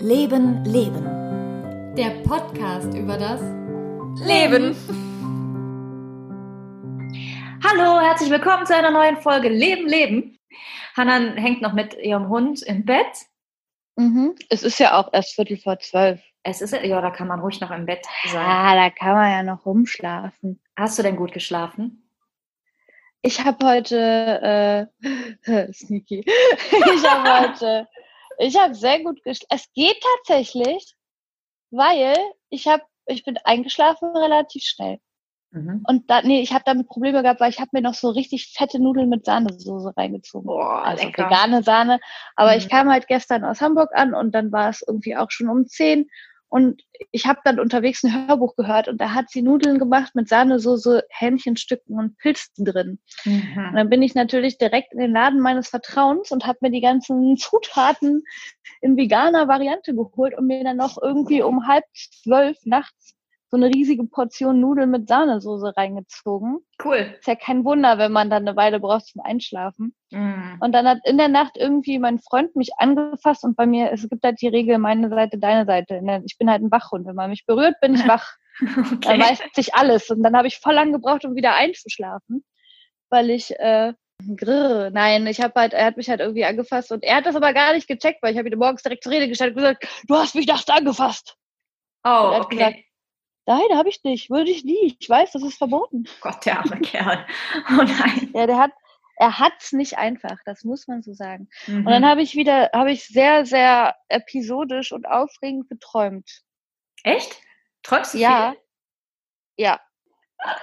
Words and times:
Leben, 0.00 0.64
Leben. 0.64 1.04
Der 1.96 2.10
Podcast 2.22 2.94
über 2.94 3.16
das 3.16 3.40
Leben. 4.26 4.74
Hallo, 7.64 8.00
herzlich 8.00 8.30
willkommen 8.30 8.66
zu 8.66 8.74
einer 8.76 8.90
neuen 8.90 9.16
Folge 9.18 9.48
Leben, 9.48 9.88
Leben. 9.88 10.38
Hanna 10.96 11.34
hängt 11.34 11.62
noch 11.62 11.72
mit 11.72 11.94
ihrem 11.94 12.28
Hund 12.28 12.62
im 12.62 12.84
Bett. 12.84 13.26
Mhm. 13.96 14.34
Es 14.48 14.62
ist 14.62 14.78
ja 14.80 14.98
auch 14.98 15.12
erst 15.12 15.34
Viertel 15.34 15.56
vor 15.56 15.78
zwölf. 15.78 16.20
Es 16.42 16.62
ist 16.62 16.72
ja, 16.72 17.00
da 17.00 17.10
kann 17.10 17.28
man 17.28 17.40
ruhig 17.40 17.60
noch 17.60 17.70
im 17.70 17.86
Bett 17.86 18.04
sein. 18.26 18.46
Ah, 18.46 18.74
da 18.74 18.90
kann 18.90 19.14
man 19.14 19.30
ja 19.30 19.42
noch 19.42 19.66
rumschlafen. 19.66 20.60
Hast 20.76 20.98
du 20.98 21.02
denn 21.02 21.16
gut 21.16 21.32
geschlafen? 21.32 22.08
Ich 23.22 23.44
habe 23.44 23.66
heute, 23.66 24.88
äh, 25.44 25.72
sneaky, 25.72 26.24
ich 26.24 27.10
habe 27.10 27.48
heute, 27.48 27.86
ich 28.40 28.58
habe 28.58 28.74
sehr 28.74 29.00
gut 29.02 29.22
geschlafen. 29.22 29.46
Es 29.50 29.72
geht 29.72 29.96
tatsächlich, 30.18 30.94
weil 31.70 32.16
ich 32.48 32.66
habe, 32.68 32.82
ich 33.06 33.24
bin 33.24 33.38
eingeschlafen 33.44 34.16
relativ 34.16 34.62
schnell. 34.64 34.98
Mhm. 35.52 35.82
Und 35.88 36.08
da, 36.08 36.22
nee, 36.22 36.40
ich 36.42 36.52
habe 36.52 36.62
damit 36.64 36.86
Probleme 36.88 37.22
gehabt, 37.22 37.40
weil 37.40 37.50
ich 37.50 37.58
habe 37.58 37.70
mir 37.72 37.82
noch 37.82 37.94
so 37.94 38.10
richtig 38.10 38.52
fette 38.56 38.78
Nudeln 38.80 39.08
mit 39.08 39.24
Sahnesoße 39.24 39.92
reingezogen. 39.96 40.46
Boah, 40.46 40.84
also 40.84 41.04
lecker. 41.04 41.24
vegane 41.26 41.62
Sahne. 41.62 41.98
Aber 42.36 42.52
Mhm. 42.52 42.58
ich 42.58 42.68
kam 42.68 42.88
halt 42.90 43.08
gestern 43.08 43.44
aus 43.44 43.60
Hamburg 43.60 43.90
an 43.94 44.14
und 44.14 44.32
dann 44.32 44.52
war 44.52 44.70
es 44.70 44.84
irgendwie 44.86 45.16
auch 45.16 45.30
schon 45.30 45.48
um 45.48 45.66
zehn. 45.66 46.08
Und 46.50 46.82
ich 47.12 47.26
habe 47.26 47.40
dann 47.44 47.60
unterwegs 47.60 48.02
ein 48.02 48.26
Hörbuch 48.28 48.56
gehört 48.56 48.88
und 48.88 49.00
da 49.00 49.14
hat 49.14 49.30
sie 49.30 49.40
Nudeln 49.40 49.78
gemacht 49.78 50.16
mit 50.16 50.28
Sahnesoße, 50.28 51.04
Hähnchenstücken 51.08 51.96
und 51.96 52.18
Pilzen 52.18 52.64
drin. 52.64 52.98
Und 53.24 53.32
Mhm. 53.32 53.74
dann 53.76 53.88
bin 53.88 54.02
ich 54.02 54.14
natürlich 54.16 54.58
direkt 54.58 54.92
in 54.92 54.98
den 54.98 55.12
Laden 55.12 55.40
meines 55.40 55.68
Vertrauens 55.68 56.32
und 56.32 56.46
habe 56.46 56.58
mir 56.62 56.70
die 56.72 56.80
ganzen 56.80 57.36
Zutaten 57.36 58.24
in 58.80 58.96
veganer 58.96 59.46
Variante 59.46 59.94
geholt 59.94 60.36
und 60.36 60.48
mir 60.48 60.64
dann 60.64 60.76
noch 60.76 61.00
irgendwie 61.00 61.42
um 61.42 61.68
halb 61.68 61.84
zwölf 61.94 62.58
nachts 62.64 63.14
so 63.50 63.56
eine 63.56 63.66
riesige 63.66 64.04
Portion 64.04 64.60
Nudeln 64.60 64.90
mit 64.92 65.08
Sahnesoße 65.08 65.76
reingezogen. 65.76 66.60
Cool. 66.82 67.14
Ist 67.18 67.26
ja 67.26 67.34
kein 67.34 67.64
Wunder, 67.64 67.98
wenn 67.98 68.12
man 68.12 68.30
dann 68.30 68.46
eine 68.46 68.56
Weile 68.56 68.78
braucht 68.78 69.06
zum 69.06 69.22
Einschlafen. 69.22 69.92
Mhm. 70.10 70.58
Und 70.60 70.72
dann 70.72 70.86
hat 70.86 70.98
in 71.04 71.18
der 71.18 71.28
Nacht 71.28 71.56
irgendwie 71.56 71.98
mein 71.98 72.20
Freund 72.20 72.54
mich 72.54 72.70
angefasst 72.78 73.42
und 73.42 73.56
bei 73.56 73.66
mir, 73.66 73.90
es 73.92 74.08
gibt 74.08 74.22
halt 74.24 74.40
die 74.40 74.48
Regel, 74.48 74.78
meine 74.78 75.08
Seite, 75.08 75.38
deine 75.38 75.66
Seite. 75.66 76.00
Ich 76.24 76.38
bin 76.38 76.48
halt 76.48 76.62
ein 76.62 76.70
Wachhund. 76.70 77.06
Wenn 77.06 77.16
man 77.16 77.30
mich 77.30 77.44
berührt, 77.44 77.74
bin 77.80 77.94
ich 77.94 78.06
wach. 78.08 78.36
Dann 78.60 78.86
Okay. 78.94 79.20
weiß 79.20 79.40
ich 79.56 79.74
alles. 79.74 80.10
Und 80.10 80.22
dann 80.22 80.36
habe 80.36 80.46
ich 80.46 80.58
voll 80.58 80.74
lang 80.74 80.92
gebraucht, 80.92 81.24
um 81.24 81.34
wieder 81.34 81.56
einzuschlafen. 81.56 82.44
Weil 83.08 83.30
ich, 83.30 83.50
äh, 83.58 83.94
grrr, 84.36 84.90
nein, 84.90 85.26
ich 85.26 85.40
habe 85.40 85.58
halt, 85.58 85.72
er 85.72 85.86
hat 85.86 85.96
mich 85.96 86.08
halt 86.08 86.20
irgendwie 86.20 86.44
angefasst 86.44 86.92
und 86.92 87.02
er 87.02 87.16
hat 87.16 87.26
das 87.26 87.34
aber 87.34 87.52
gar 87.52 87.72
nicht 87.72 87.88
gecheckt, 87.88 88.22
weil 88.22 88.32
ich 88.32 88.38
habe 88.38 88.48
ihn 88.48 88.58
morgens 88.58 88.82
direkt 88.82 89.02
zur 89.02 89.12
Rede 89.12 89.28
gestellt 89.28 89.56
und 89.56 89.62
gesagt, 89.62 89.88
du 90.06 90.14
hast 90.14 90.36
mich 90.36 90.46
nachts 90.46 90.68
angefasst. 90.68 91.36
Oh, 92.04 92.08
er 92.08 92.34
hat 92.34 92.44
okay. 92.44 92.56
gesagt, 92.56 92.76
Nein, 93.50 93.76
habe 93.76 93.88
ich 93.88 94.04
nicht, 94.04 94.30
würde 94.30 94.48
ich 94.48 94.62
nie. 94.62 94.96
Ich 95.00 95.10
weiß, 95.10 95.32
das 95.32 95.42
ist 95.42 95.58
verboten. 95.58 96.04
Gott, 96.20 96.46
der 96.46 96.60
arme 96.60 96.80
Kerl. 96.82 97.26
Oh 97.70 97.82
nein. 97.82 98.30
Ja, 98.32 98.46
der 98.46 98.56
hat, 98.58 98.70
er 99.16 99.40
hat's 99.40 99.72
nicht 99.72 99.98
einfach, 99.98 100.38
das 100.44 100.62
muss 100.62 100.86
man 100.86 101.02
so 101.02 101.14
sagen. 101.14 101.48
Mhm. 101.66 101.78
Und 101.78 101.86
dann 101.90 102.06
habe 102.06 102.22
ich 102.22 102.36
wieder, 102.36 102.70
habe 102.72 102.92
ich 102.92 103.08
sehr, 103.08 103.44
sehr 103.44 103.96
episodisch 104.08 104.92
und 104.92 105.04
aufregend 105.04 105.68
geträumt. 105.68 106.42
Echt? 107.02 107.42
Träumst 107.82 108.14
du 108.14 108.18
Ja, 108.18 108.52
viel? 108.52 108.60
ja. 109.64 109.80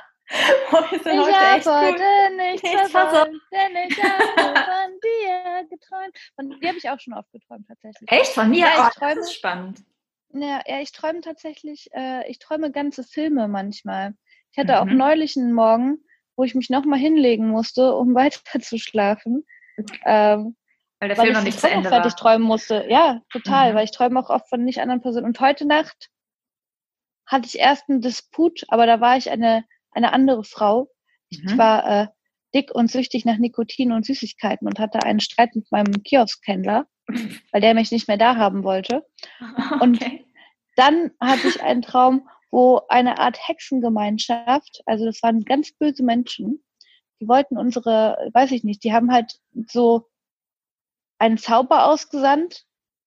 Oh, 0.74 0.84
Ich 0.92 1.06
habe 1.06 2.36
nichts 2.36 2.64
Nichts 2.64 2.92
versäumt, 2.92 3.42
denn 3.50 3.76
ich 3.88 4.04
habe 4.04 4.24
von 4.26 5.00
dir 5.02 5.68
geträumt. 5.70 6.18
Von 6.36 6.50
dir 6.60 6.68
habe 6.68 6.78
ich 6.78 6.90
auch 6.90 7.00
schon 7.00 7.14
oft 7.14 7.32
geträumt, 7.32 7.66
tatsächlich. 7.66 8.12
Echt? 8.12 8.34
Von 8.34 8.50
mir? 8.50 8.60
Ja, 8.60 8.92
oh, 8.94 9.00
das 9.00 9.18
ist 9.20 9.36
spannend. 9.36 9.86
Ja, 10.34 10.62
ja 10.68 10.82
ich 10.82 10.92
träume 10.92 11.22
tatsächlich, 11.22 11.90
äh, 11.94 12.30
ich 12.30 12.40
träume 12.40 12.72
ganze 12.72 13.04
Filme 13.04 13.48
manchmal. 13.48 14.14
Ich 14.52 14.58
hatte 14.58 14.80
auch 14.82 14.86
Mhm. 14.86 14.98
neulich 14.98 15.38
einen 15.38 15.54
Morgen, 15.54 16.00
wo 16.36 16.44
ich 16.44 16.56
mich 16.56 16.70
nochmal 16.70 17.00
hinlegen 17.00 17.48
musste, 17.50 17.96
um 17.96 18.14
weiter 18.16 18.60
zu 18.60 18.78
schlafen. 18.78 19.46
Ähm, 20.06 20.56
Weil 21.00 21.10
der 21.10 21.18
weil 21.18 21.26
Film 21.26 21.30
ich 21.30 21.38
noch 21.38 21.44
nicht 21.44 21.60
zu 21.60 21.70
Ende 21.70 21.92
war. 21.92 22.16
träumen 22.16 22.48
musste. 22.48 22.86
Ja, 22.90 23.22
total, 23.32 23.72
Mhm. 23.72 23.76
weil 23.78 23.84
ich 23.86 23.92
träume 23.92 24.20
auch 24.20 24.30
oft 24.30 24.50
von 24.50 24.64
nicht 24.64 24.82
anderen 24.82 25.02
Personen. 25.02 25.26
Und 25.26 25.40
heute 25.40 25.66
Nacht 25.66 26.10
hatte 27.26 27.48
ich 27.48 27.60
erst 27.60 27.90
einen 27.90 28.02
Disput, 28.02 28.64
aber 28.70 28.86
da 28.86 29.00
war 29.02 29.18
ich 29.18 29.30
eine, 29.30 29.66
eine 29.92 30.14
andere 30.14 30.44
Frau. 30.44 30.90
Ich 31.30 31.44
Mhm. 31.44 31.58
war 31.58 32.02
äh, 32.04 32.08
dick 32.54 32.74
und 32.74 32.90
süchtig 32.90 33.26
nach 33.26 33.38
Nikotin 33.38 33.92
und 33.92 34.06
Süßigkeiten 34.06 34.68
und 34.68 34.80
hatte 34.80 35.04
einen 35.04 35.20
Streit 35.20 35.56
mit 35.56 35.72
meinem 35.72 36.04
Kioskhändler, 36.04 36.88
weil 37.52 37.62
der 37.62 37.74
mich 37.74 37.92
nicht 37.92 38.08
mehr 38.08 38.18
da 38.18 38.36
haben 38.36 38.64
wollte. 38.64 39.06
Und 39.82 39.98
Okay. 40.02 40.26
Dann 40.76 41.12
hatte 41.20 41.48
ich 41.48 41.64
einen 41.64 41.82
Traum, 41.82 42.30
wo 42.52 42.82
eine 42.90 43.18
Art 43.18 43.40
Hexengemeinschaft, 43.48 44.84
also 44.86 45.06
das 45.06 45.24
waren 45.24 45.44
ganz 45.44 45.72
böse 45.72 46.04
Menschen, 46.04 46.64
die 47.20 47.28
wollten 47.28 47.58
unsere, 47.58 48.30
weiß 48.34 48.52
ich 48.52 48.64
nicht, 48.64 48.84
die 48.84 48.94
haben 48.94 49.12
halt 49.12 49.40
so 49.68 50.08
einen 51.18 51.40
Zauber 51.40 51.86
ausgesandt, 51.88 52.66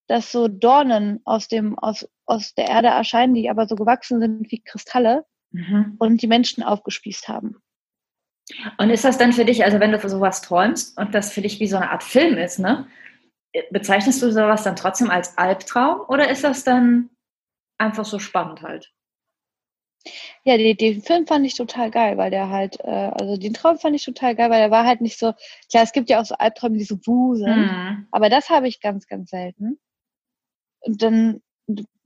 dass 0.09 0.33
so 0.33 0.49
Dornen 0.49 1.21
aus 1.25 1.47
dem, 1.47 1.79
aus, 1.79 2.09
aus 2.27 2.55
der 2.55 2.67
Erde 2.67 2.89
erscheinen, 2.89 3.35
die 3.35 3.49
aber 3.49 3.69
so 3.69 3.77
gewachsen 3.77 4.21
sind 4.21 4.51
wie 4.51 4.63
Kristalle 4.63 5.25
Mhm. 5.53 5.97
und 5.99 6.23
die 6.23 6.29
Menschen 6.29 6.63
aufgespießt 6.63 7.29
haben. 7.29 7.57
Und 8.79 8.91
ist 8.91 9.05
das 9.05 9.19
dann 9.19 9.33
für 9.33 9.45
dich, 9.45 9.65
also 9.65 9.81
wenn 9.81 9.93
du 9.93 9.99
für 9.99 10.09
sowas 10.09 10.43
träumst 10.43 10.97
und 10.99 11.15
das 11.15 11.33
für 11.33 11.41
dich 11.41 11.61
wie 11.61 11.67
so 11.67 11.77
eine 11.77 11.91
Art 11.91 12.03
Film 12.03 12.37
ist, 12.39 12.59
ne? 12.59 12.87
Bezeichnest 13.71 14.23
du 14.23 14.31
sowas 14.31 14.63
dann 14.63 14.77
trotzdem 14.77 15.11
als 15.11 15.37
Albtraum 15.37 16.03
oder 16.09 16.31
ist 16.31 16.45
das 16.45 16.63
dann 16.65 17.11
einfach 17.79 18.05
so 18.05 18.19
spannend 18.19 18.63
halt? 18.63 18.93
Ja, 20.45 20.57
die, 20.57 20.77
den 20.77 21.03
Film 21.03 21.27
fand 21.27 21.45
ich 21.45 21.55
total 21.57 21.91
geil, 21.91 22.17
weil 22.17 22.31
der 22.31 22.49
halt, 22.49 22.81
äh, 22.81 23.11
also 23.13 23.37
den 23.37 23.53
Traum 23.53 23.79
fand 23.79 23.95
ich 23.95 24.05
total 24.05 24.35
geil, 24.35 24.51
weil 24.51 24.61
der 24.61 24.71
war 24.71 24.87
halt 24.87 25.01
nicht 25.01 25.19
so, 25.19 25.35
klar, 25.71 25.83
es 25.83 25.93
gibt 25.93 26.09
ja 26.09 26.21
auch 26.21 26.25
so 26.25 26.35
Albträume, 26.37 26.79
die 26.79 26.85
so 26.85 26.99
wuh 27.05 27.35
sind. 27.35 27.57
Mhm. 27.57 28.09
Aber 28.11 28.31
das 28.31 28.49
habe 28.49 28.67
ich 28.69 28.81
ganz, 28.81 29.07
ganz 29.07 29.31
selten. 29.31 29.79
Und 30.81 31.03
dann, 31.03 31.43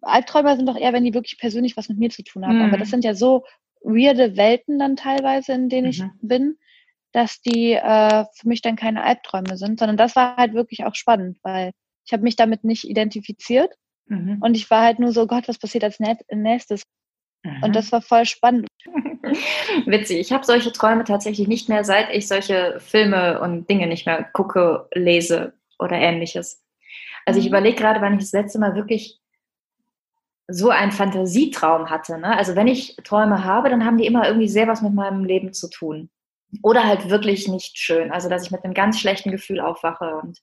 Albträume 0.00 0.56
sind 0.56 0.66
doch 0.66 0.76
eher, 0.76 0.92
wenn 0.92 1.04
die 1.04 1.14
wirklich 1.14 1.38
persönlich 1.38 1.76
was 1.76 1.88
mit 1.88 1.98
mir 1.98 2.10
zu 2.10 2.24
tun 2.24 2.44
haben. 2.44 2.56
Mhm. 2.56 2.62
Aber 2.62 2.78
das 2.78 2.90
sind 2.90 3.04
ja 3.04 3.14
so 3.14 3.44
weirde 3.82 4.36
Welten 4.36 4.78
dann 4.78 4.96
teilweise, 4.96 5.52
in 5.52 5.68
denen 5.68 5.88
ich 5.88 6.00
Mhm. 6.00 6.12
bin, 6.22 6.58
dass 7.14 7.40
die 7.40 7.72
äh, 7.72 8.24
für 8.34 8.48
mich 8.48 8.60
dann 8.60 8.76
keine 8.76 9.02
Albträume 9.04 9.56
sind, 9.56 9.78
sondern 9.78 9.96
das 9.96 10.16
war 10.16 10.36
halt 10.36 10.52
wirklich 10.52 10.84
auch 10.84 10.94
spannend, 10.94 11.38
weil 11.42 11.70
ich 12.04 12.12
habe 12.12 12.22
mich 12.22 12.36
damit 12.36 12.64
nicht 12.64 12.84
identifiziert 12.84 13.72
Mhm. 14.06 14.36
und 14.42 14.54
ich 14.54 14.68
war 14.70 14.82
halt 14.82 14.98
nur 14.98 15.12
so, 15.12 15.26
Gott, 15.26 15.48
was 15.48 15.56
passiert 15.58 15.82
als 15.84 15.98
nä- 15.98 16.18
nächstes? 16.30 16.82
Mhm. 17.42 17.62
Und 17.62 17.74
das 17.76 17.90
war 17.90 18.02
voll 18.02 18.26
spannend. 18.26 18.66
Witzig. 19.86 20.18
Ich 20.18 20.32
habe 20.32 20.44
solche 20.44 20.72
Träume 20.72 21.04
tatsächlich 21.04 21.48
nicht 21.48 21.70
mehr, 21.70 21.84
seit 21.84 22.10
ich 22.10 22.28
solche 22.28 22.78
Filme 22.80 23.40
und 23.40 23.70
Dinge 23.70 23.86
nicht 23.86 24.04
mehr 24.04 24.22
gucke, 24.34 24.88
lese 24.92 25.54
oder 25.78 25.96
ähnliches. 25.96 26.62
Also 27.24 27.38
ich 27.40 27.46
Mhm. 27.46 27.52
überlege 27.52 27.76
gerade, 27.76 28.02
wann 28.02 28.14
ich 28.14 28.20
das 28.20 28.32
letzte 28.32 28.58
Mal 28.58 28.74
wirklich 28.74 29.18
so 30.48 30.68
einen 30.68 30.92
Fantasietraum 30.92 31.88
hatte. 31.88 32.18
Ne? 32.18 32.36
Also 32.36 32.54
wenn 32.56 32.66
ich 32.68 32.96
Träume 33.04 33.44
habe, 33.44 33.70
dann 33.70 33.86
haben 33.86 33.96
die 33.96 34.04
immer 34.06 34.26
irgendwie 34.26 34.48
sehr 34.48 34.68
was 34.68 34.82
mit 34.82 34.92
meinem 34.92 35.24
Leben 35.24 35.54
zu 35.54 35.70
tun. 35.70 36.10
Oder 36.62 36.84
halt 36.84 37.10
wirklich 37.10 37.48
nicht 37.48 37.78
schön. 37.78 38.12
Also 38.12 38.28
dass 38.28 38.44
ich 38.44 38.50
mit 38.50 38.64
einem 38.64 38.74
ganz 38.74 39.00
schlechten 39.00 39.30
Gefühl 39.30 39.60
aufwache 39.60 40.16
und 40.22 40.40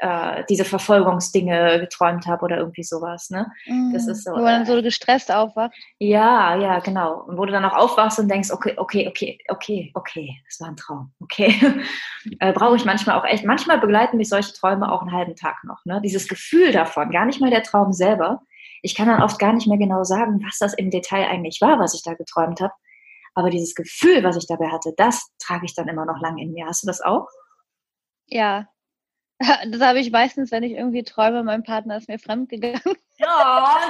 äh, 0.00 0.44
diese 0.48 0.64
Verfolgungsdinge 0.64 1.78
geträumt 1.80 2.26
habe 2.26 2.44
oder 2.44 2.56
irgendwie 2.56 2.82
sowas. 2.82 3.28
Ne? 3.28 3.50
Das 3.92 4.06
ist 4.06 4.24
so, 4.24 4.32
Wo 4.32 4.36
man 4.36 4.64
dann 4.64 4.66
so 4.66 4.82
gestresst 4.82 5.30
aufwacht. 5.30 5.74
Ja, 5.98 6.56
ja, 6.56 6.78
genau. 6.78 7.22
Und 7.24 7.36
wo 7.36 7.44
du 7.44 7.52
dann 7.52 7.64
auch 7.66 7.76
aufwachst 7.76 8.18
und 8.18 8.28
denkst, 8.28 8.50
okay, 8.50 8.74
okay, 8.78 9.06
okay, 9.08 9.38
okay, 9.48 9.90
okay, 9.94 10.40
das 10.46 10.60
war 10.60 10.68
ein 10.68 10.76
Traum, 10.76 11.12
okay. 11.20 11.54
äh, 12.40 12.52
Brauche 12.52 12.76
ich 12.76 12.86
manchmal 12.86 13.18
auch 13.18 13.24
echt. 13.24 13.44
Manchmal 13.44 13.78
begleiten 13.78 14.16
mich 14.16 14.30
solche 14.30 14.54
Träume 14.54 14.90
auch 14.90 15.02
einen 15.02 15.12
halben 15.12 15.36
Tag 15.36 15.62
noch. 15.64 15.84
Ne? 15.84 16.00
Dieses 16.02 16.28
Gefühl 16.28 16.72
davon, 16.72 17.10
gar 17.10 17.26
nicht 17.26 17.40
mal 17.40 17.50
der 17.50 17.62
Traum 17.62 17.92
selber. 17.92 18.40
Ich 18.82 18.94
kann 18.94 19.08
dann 19.08 19.22
oft 19.22 19.38
gar 19.38 19.52
nicht 19.52 19.66
mehr 19.66 19.76
genau 19.76 20.04
sagen, 20.04 20.42
was 20.46 20.58
das 20.58 20.72
im 20.72 20.90
Detail 20.90 21.26
eigentlich 21.28 21.60
war, 21.60 21.78
was 21.78 21.94
ich 21.94 22.02
da 22.02 22.14
geträumt 22.14 22.62
habe. 22.62 22.72
Aber 23.34 23.50
dieses 23.50 23.74
Gefühl, 23.74 24.22
was 24.24 24.36
ich 24.36 24.46
dabei 24.46 24.68
hatte, 24.68 24.92
das 24.96 25.30
trage 25.38 25.64
ich 25.64 25.74
dann 25.74 25.88
immer 25.88 26.04
noch 26.04 26.20
lange 26.20 26.42
in 26.42 26.52
mir. 26.52 26.66
Hast 26.66 26.82
du 26.82 26.86
das 26.86 27.00
auch? 27.00 27.28
Ja. 28.26 28.66
Das 29.70 29.80
habe 29.80 30.00
ich 30.00 30.10
meistens, 30.10 30.50
wenn 30.52 30.62
ich 30.64 30.72
irgendwie 30.72 31.02
träume, 31.02 31.42
mein 31.42 31.62
Partner 31.62 31.96
ist 31.96 32.08
mir 32.08 32.18
fremdgegangen. 32.18 32.80
Ja, 33.22 33.80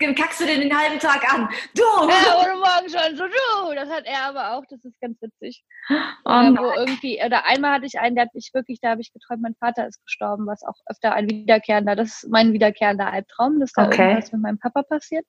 dann 0.00 0.14
kackst 0.16 0.40
du 0.40 0.46
den 0.46 0.62
den 0.62 0.76
halben 0.76 0.98
Tag 0.98 1.22
an. 1.32 1.48
Du! 1.76 1.82
Ja, 1.82 2.40
oder 2.40 2.56
morgen 2.56 2.88
schon 2.88 3.16
so, 3.16 3.22
du. 3.24 3.74
Das 3.76 3.88
hat 3.88 4.04
er 4.04 4.24
aber 4.24 4.54
auch, 4.56 4.64
das 4.68 4.84
ist 4.84 5.00
ganz 5.00 5.16
witzig. 5.22 5.62
Oh 5.88 5.94
Oder 6.24 6.50
nein. 6.50 6.56
wo 6.58 6.72
irgendwie, 6.76 7.22
oder 7.24 7.46
einmal 7.46 7.74
hatte 7.74 7.86
ich 7.86 8.00
einen, 8.00 8.16
der 8.16 8.24
hat 8.24 8.34
mich 8.34 8.50
wirklich, 8.52 8.80
da 8.80 8.90
habe 8.90 9.00
ich 9.00 9.12
geträumt, 9.12 9.42
mein 9.42 9.54
Vater 9.54 9.86
ist 9.86 10.02
gestorben, 10.04 10.44
was 10.48 10.64
auch 10.64 10.74
öfter 10.86 11.12
ein 11.12 11.30
wiederkehrender, 11.30 11.94
das 11.94 12.24
ist 12.24 12.30
mein 12.30 12.52
wiederkehrender 12.52 13.12
Albtraum, 13.12 13.60
dass 13.60 13.70
da 13.72 13.86
Okay. 13.86 14.02
irgendwas 14.08 14.32
mit 14.32 14.42
meinem 14.42 14.58
Papa 14.58 14.82
passiert. 14.82 15.24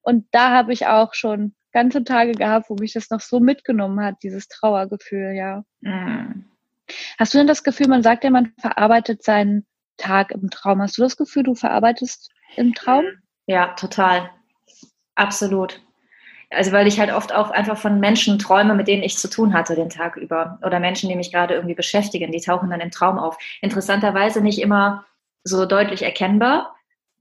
Und 0.00 0.26
da 0.30 0.52
habe 0.52 0.72
ich 0.72 0.86
auch 0.86 1.12
schon 1.12 1.54
ganze 1.74 2.04
Tage 2.04 2.32
gehabt, 2.32 2.70
wo 2.70 2.76
mich 2.76 2.94
das 2.94 3.10
noch 3.10 3.20
so 3.20 3.40
mitgenommen 3.40 4.02
hat, 4.02 4.16
dieses 4.22 4.48
Trauergefühl, 4.48 5.32
ja. 5.34 5.64
Mm. 5.82 6.46
Hast 7.18 7.34
du 7.34 7.38
denn 7.38 7.46
das 7.46 7.64
Gefühl, 7.64 7.88
man 7.88 8.02
sagt 8.02 8.24
ja, 8.24 8.30
man 8.30 8.52
verarbeitet 8.58 9.22
sein 9.22 9.66
Tag 9.98 10.30
im 10.30 10.48
Traum? 10.50 10.80
Hast 10.80 10.96
du 10.96 11.02
das 11.02 11.16
Gefühl, 11.16 11.42
du 11.42 11.54
verarbeitest 11.54 12.30
im 12.56 12.74
Traum? 12.74 13.04
Ja, 13.46 13.74
total. 13.74 14.30
Absolut. 15.14 15.80
Also 16.50 16.72
weil 16.72 16.86
ich 16.86 17.00
halt 17.00 17.12
oft 17.12 17.34
auch 17.34 17.50
einfach 17.50 17.76
von 17.76 18.00
Menschen 18.00 18.38
träume, 18.38 18.74
mit 18.74 18.86
denen 18.86 19.02
ich 19.02 19.18
zu 19.18 19.28
tun 19.28 19.54
hatte 19.54 19.74
den 19.74 19.90
Tag 19.90 20.16
über. 20.16 20.58
Oder 20.64 20.78
Menschen, 20.78 21.08
die 21.08 21.16
mich 21.16 21.32
gerade 21.32 21.54
irgendwie 21.54 21.74
beschäftigen, 21.74 22.30
die 22.30 22.40
tauchen 22.40 22.70
dann 22.70 22.80
im 22.80 22.90
Traum 22.90 23.18
auf. 23.18 23.36
Interessanterweise 23.60 24.40
nicht 24.40 24.60
immer 24.60 25.04
so 25.42 25.66
deutlich 25.66 26.02
erkennbar. 26.02 26.73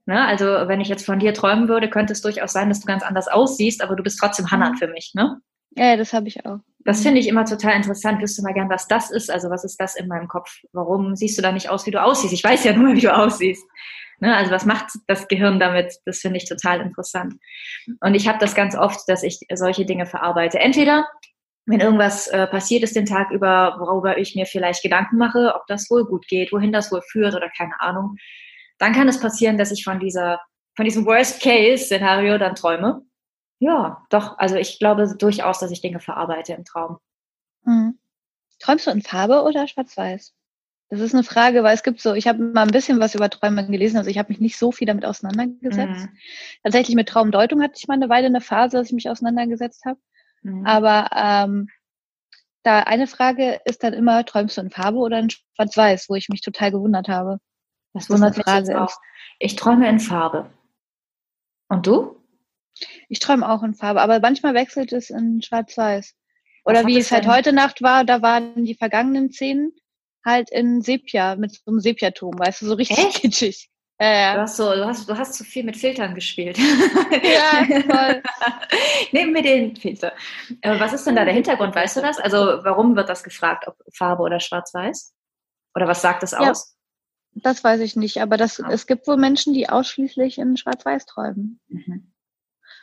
Ne? 0.05 0.25
Also 0.25 0.45
wenn 0.45 0.81
ich 0.81 0.89
jetzt 0.89 1.05
von 1.05 1.19
dir 1.19 1.33
träumen 1.33 1.67
würde, 1.67 1.89
könnte 1.89 2.13
es 2.13 2.21
durchaus 2.21 2.53
sein, 2.53 2.69
dass 2.69 2.81
du 2.81 2.87
ganz 2.87 3.03
anders 3.03 3.27
aussiehst, 3.27 3.81
aber 3.81 3.95
du 3.95 4.03
bist 4.03 4.19
trotzdem 4.19 4.51
Hannah 4.51 4.71
mhm. 4.71 4.77
für 4.77 4.87
mich. 4.87 5.11
Ne? 5.15 5.37
Ja, 5.75 5.97
das 5.97 6.13
habe 6.13 6.27
ich 6.27 6.45
auch. 6.45 6.59
Das 6.85 7.01
finde 7.01 7.19
ich 7.19 7.27
immer 7.27 7.45
total 7.45 7.75
interessant. 7.75 8.21
Wüsste 8.21 8.43
mal 8.43 8.53
gern, 8.53 8.69
was 8.69 8.87
das 8.87 9.09
ist. 9.09 9.31
Also 9.31 9.49
was 9.49 9.63
ist 9.63 9.77
das 9.79 9.95
in 9.95 10.07
meinem 10.07 10.27
Kopf? 10.27 10.51
Warum 10.73 11.15
siehst 11.15 11.37
du 11.37 11.41
da 11.41 11.51
nicht 11.51 11.69
aus, 11.69 11.85
wie 11.85 11.91
du 11.91 12.01
aussiehst? 12.01 12.33
Ich 12.33 12.43
weiß 12.43 12.63
ja 12.65 12.73
nur, 12.73 12.93
wie 12.93 13.01
du 13.01 13.15
aussiehst. 13.15 13.65
Ne? 14.19 14.35
Also 14.35 14.51
was 14.51 14.65
macht 14.65 14.87
das 15.07 15.27
Gehirn 15.27 15.59
damit? 15.59 15.95
Das 16.05 16.19
finde 16.19 16.37
ich 16.37 16.47
total 16.47 16.81
interessant. 16.81 17.35
Und 18.01 18.15
ich 18.15 18.27
habe 18.27 18.37
das 18.39 18.55
ganz 18.55 18.75
oft, 18.75 18.99
dass 19.07 19.23
ich 19.23 19.39
solche 19.53 19.85
Dinge 19.85 20.05
verarbeite. 20.05 20.59
Entweder 20.59 21.07
wenn 21.65 21.79
irgendwas 21.79 22.27
äh, 22.27 22.45
passiert 22.47 22.83
ist 22.83 22.95
den 22.95 23.05
Tag 23.05 23.31
über, 23.31 23.77
worüber 23.79 24.17
ich 24.17 24.35
mir 24.35 24.45
vielleicht 24.45 24.83
Gedanken 24.83 25.17
mache, 25.17 25.53
ob 25.55 25.65
das 25.67 25.89
wohl 25.89 26.05
gut 26.05 26.27
geht, 26.27 26.51
wohin 26.51 26.73
das 26.73 26.91
wohl 26.91 27.01
führt 27.01 27.35
oder 27.35 27.49
keine 27.49 27.79
Ahnung, 27.79 28.17
dann 28.83 28.93
kann 28.93 29.07
es 29.07 29.19
passieren, 29.19 29.57
dass 29.57 29.71
ich 29.71 29.85
von 29.85 29.99
dieser, 29.99 30.41
von 30.75 30.83
diesem 30.83 31.05
Worst-Case-Szenario 31.05 32.37
dann 32.37 32.55
träume. 32.55 33.01
Ja, 33.59 34.05
doch. 34.09 34.37
Also 34.39 34.57
ich 34.57 34.77
glaube 34.77 35.15
durchaus, 35.17 35.59
dass 35.59 35.71
ich 35.71 35.79
Dinge 35.79 36.01
verarbeite 36.01 36.51
im 36.51 36.65
Traum. 36.65 36.97
Mhm. 37.63 37.97
Träumst 38.59 38.85
du 38.85 38.91
in 38.91 39.01
Farbe 39.01 39.43
oder 39.43 39.69
schwarz-weiß? 39.69 40.33
Das 40.89 40.99
ist 40.99 41.13
eine 41.13 41.23
Frage, 41.23 41.63
weil 41.63 41.73
es 41.73 41.83
gibt 41.83 42.01
so, 42.01 42.13
ich 42.13 42.27
habe 42.27 42.43
mal 42.43 42.63
ein 42.63 42.71
bisschen 42.71 42.99
was 42.99 43.15
über 43.15 43.29
Träume 43.29 43.65
gelesen, 43.65 43.97
also 43.97 44.09
ich 44.09 44.17
habe 44.17 44.29
mich 44.29 44.41
nicht 44.41 44.57
so 44.57 44.73
viel 44.73 44.85
damit 44.85 45.05
auseinandergesetzt. 45.05 46.05
Mhm. 46.05 46.17
Tatsächlich 46.63 46.95
mit 46.95 47.07
Traumdeutung 47.07 47.63
hatte 47.63 47.75
ich 47.77 47.87
mal 47.87 47.95
eine 47.95 48.09
Weile 48.09 48.27
eine 48.27 48.41
Phase, 48.41 48.77
dass 48.77 48.87
ich 48.87 48.93
mich 48.93 49.09
auseinandergesetzt 49.09 49.85
habe. 49.85 49.99
Mhm. 50.41 50.65
Aber 50.65 51.09
ähm, 51.15 51.69
da 52.63 52.81
eine 52.81 53.07
Frage 53.07 53.61
ist 53.63 53.81
dann 53.83 53.93
immer, 53.93 54.25
träumst 54.25 54.57
du 54.57 54.61
in 54.61 54.69
Farbe 54.69 54.97
oder 54.97 55.19
in 55.19 55.29
Schwarz-Weiß, 55.29 56.09
wo 56.09 56.15
ich 56.15 56.27
mich 56.27 56.41
total 56.41 56.71
gewundert 56.71 57.07
habe. 57.07 57.39
Was 57.93 58.05
so 58.05 58.15
eine 58.15 58.33
Frage 58.33 58.83
ist. 58.83 58.99
Ich 59.39 59.55
träume 59.55 59.87
in 59.87 59.99
Farbe. 59.99 60.49
Und 61.69 61.87
du? 61.87 62.17
Ich 63.07 63.19
träume 63.19 63.47
auch 63.47 63.63
in 63.63 63.75
Farbe, 63.75 64.01
aber 64.01 64.19
manchmal 64.19 64.53
wechselt 64.53 64.93
es 64.93 65.09
in 65.09 65.41
Schwarz-Weiß. 65.41 66.15
Oder 66.65 66.85
wie 66.87 66.97
es 66.97 67.11
halt 67.11 67.27
heute 67.27 67.53
Nacht 67.53 67.81
war, 67.81 68.03
da 68.03 68.21
waren 68.21 68.65
die 68.65 68.75
vergangenen 68.75 69.31
Szenen 69.31 69.73
halt 70.25 70.49
in 70.49 70.81
Sepia, 70.81 71.35
mit 71.35 71.53
so 71.53 71.61
einem 71.67 71.79
Sepiaton, 71.79 72.37
weißt 72.39 72.61
du, 72.61 72.67
so 72.67 72.73
richtig 72.75 72.97
Echt? 72.97 73.21
kitschig. 73.21 73.69
Ja, 73.99 74.35
Du 74.35 74.41
hast 74.41 74.57
so, 74.57 74.73
du 74.73 74.85
hast, 74.85 75.07
du 75.07 75.17
hast 75.17 75.33
zu 75.35 75.43
viel 75.43 75.63
mit 75.63 75.77
Filtern 75.77 76.15
gespielt. 76.15 76.57
Ja, 76.57 77.65
toll. 77.81 78.23
Nehmen 79.11 79.33
wir 79.35 79.43
den 79.43 79.75
Filter. 79.75 80.13
Was 80.63 80.93
ist 80.93 81.05
denn 81.05 81.15
da 81.15 81.25
der 81.25 81.33
Hintergrund? 81.33 81.75
Weißt 81.75 81.97
du 81.97 82.01
das? 82.01 82.17
Also, 82.19 82.37
warum 82.63 82.95
wird 82.95 83.07
das 83.07 83.23
gefragt, 83.23 83.67
ob 83.67 83.77
Farbe 83.93 84.23
oder 84.23 84.39
Schwarz-Weiß? 84.39 85.13
Oder 85.75 85.87
was 85.87 86.01
sagt 86.01 86.23
das 86.23 86.33
aus? 86.33 86.72
Das 87.35 87.63
weiß 87.63 87.81
ich 87.81 87.95
nicht, 87.95 88.21
aber 88.21 88.37
das, 88.37 88.59
es 88.59 88.85
gibt 88.85 89.07
wohl 89.07 89.17
Menschen, 89.17 89.53
die 89.53 89.69
ausschließlich 89.69 90.37
in 90.37 90.57
Schwarz-Weiß 90.57 91.05
träumen. 91.05 91.59
Mhm. 91.67 92.13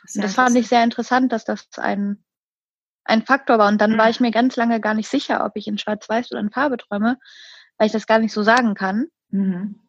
Das, 0.03 0.13
das 0.13 0.33
fand 0.33 0.55
ich 0.55 0.67
sehr 0.67 0.83
interessant, 0.83 1.31
dass 1.31 1.45
das 1.45 1.67
ein, 1.77 2.23
ein 3.03 3.23
Faktor 3.23 3.57
war. 3.59 3.69
Und 3.69 3.79
dann 3.79 3.93
mhm. 3.93 3.97
war 3.97 4.09
ich 4.09 4.19
mir 4.19 4.31
ganz 4.31 4.55
lange 4.55 4.81
gar 4.81 4.93
nicht 4.93 5.09
sicher, 5.09 5.45
ob 5.45 5.53
ich 5.55 5.67
in 5.67 5.77
Schwarz-Weiß 5.77 6.31
oder 6.31 6.41
in 6.41 6.51
Farbe 6.51 6.77
träume, 6.77 7.17
weil 7.77 7.87
ich 7.87 7.93
das 7.93 8.07
gar 8.07 8.19
nicht 8.19 8.33
so 8.33 8.43
sagen 8.43 8.73
kann. 8.73 9.07
Mhm. 9.29 9.79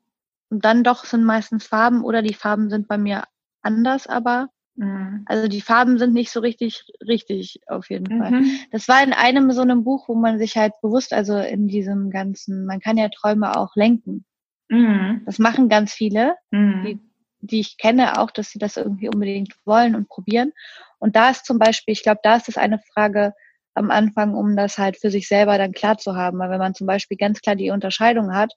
Und 0.50 0.64
dann 0.64 0.84
doch 0.84 1.04
sind 1.04 1.24
meistens 1.24 1.66
Farben 1.66 2.04
oder 2.04 2.22
die 2.22 2.34
Farben 2.34 2.68
sind 2.68 2.86
bei 2.86 2.98
mir 2.98 3.24
anders, 3.62 4.06
aber 4.06 4.48
mhm. 4.74 5.24
also 5.26 5.48
die 5.48 5.62
Farben 5.62 5.98
sind 5.98 6.12
nicht 6.12 6.30
so 6.30 6.40
richtig, 6.40 6.84
richtig 7.06 7.60
auf 7.66 7.88
jeden 7.88 8.18
Fall. 8.18 8.30
Mhm. 8.32 8.58
Das 8.70 8.86
war 8.86 9.02
in 9.02 9.14
einem 9.14 9.50
so 9.52 9.62
einem 9.62 9.82
Buch, 9.82 10.08
wo 10.08 10.14
man 10.14 10.38
sich 10.38 10.56
halt 10.56 10.74
bewusst, 10.82 11.14
also 11.14 11.38
in 11.38 11.68
diesem 11.68 12.10
ganzen, 12.10 12.66
man 12.66 12.80
kann 12.80 12.98
ja 12.98 13.08
Träume 13.08 13.56
auch 13.56 13.74
lenken. 13.76 14.26
Mhm. 14.72 15.22
Das 15.26 15.38
machen 15.38 15.68
ganz 15.68 15.92
viele, 15.92 16.34
mhm. 16.50 16.84
die 16.84 17.00
die 17.42 17.60
ich 17.60 17.76
kenne, 17.76 18.18
auch, 18.18 18.30
dass 18.30 18.50
sie 18.50 18.58
das 18.58 18.76
irgendwie 18.76 19.08
unbedingt 19.08 19.54
wollen 19.64 19.94
und 19.94 20.08
probieren. 20.08 20.52
Und 20.98 21.16
da 21.16 21.30
ist 21.30 21.44
zum 21.44 21.58
Beispiel, 21.58 21.92
ich 21.92 22.02
glaube, 22.02 22.20
da 22.22 22.36
ist 22.36 22.48
es 22.48 22.56
eine 22.56 22.78
Frage 22.78 23.34
am 23.74 23.90
Anfang, 23.90 24.34
um 24.34 24.56
das 24.56 24.78
halt 24.78 24.96
für 24.98 25.10
sich 25.10 25.28
selber 25.28 25.58
dann 25.58 25.72
klar 25.72 25.98
zu 25.98 26.14
haben. 26.14 26.38
Weil 26.38 26.50
wenn 26.50 26.58
man 26.58 26.74
zum 26.74 26.86
Beispiel 26.86 27.16
ganz 27.16 27.40
klar 27.40 27.56
die 27.56 27.70
Unterscheidung 27.70 28.32
hat, 28.32 28.52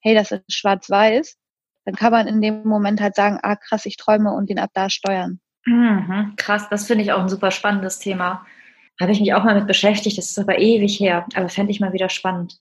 hey, 0.00 0.14
das 0.14 0.30
ist 0.30 0.52
schwarz-weiß, 0.52 1.36
dann 1.84 1.94
kann 1.96 2.12
man 2.12 2.26
in 2.26 2.40
dem 2.40 2.66
Moment 2.66 3.00
halt 3.00 3.14
sagen, 3.14 3.38
ah 3.42 3.56
krass, 3.56 3.86
ich 3.86 3.96
träume 3.96 4.32
und 4.32 4.48
den 4.48 4.58
ab 4.58 4.70
da 4.74 4.88
steuern. 4.88 5.40
Mhm, 5.66 6.34
krass, 6.36 6.68
das 6.70 6.86
finde 6.86 7.04
ich 7.04 7.12
auch 7.12 7.20
ein 7.20 7.28
super 7.28 7.50
spannendes 7.50 7.98
Thema. 7.98 8.46
Habe 8.98 9.12
ich 9.12 9.20
mich 9.20 9.34
auch 9.34 9.44
mal 9.44 9.54
mit 9.54 9.66
beschäftigt, 9.66 10.18
das 10.18 10.30
ist 10.30 10.38
aber 10.38 10.58
ewig 10.58 10.98
her, 11.00 11.26
aber 11.34 11.48
fände 11.48 11.72
ich 11.72 11.80
mal 11.80 11.92
wieder 11.92 12.08
spannend. 12.08 12.58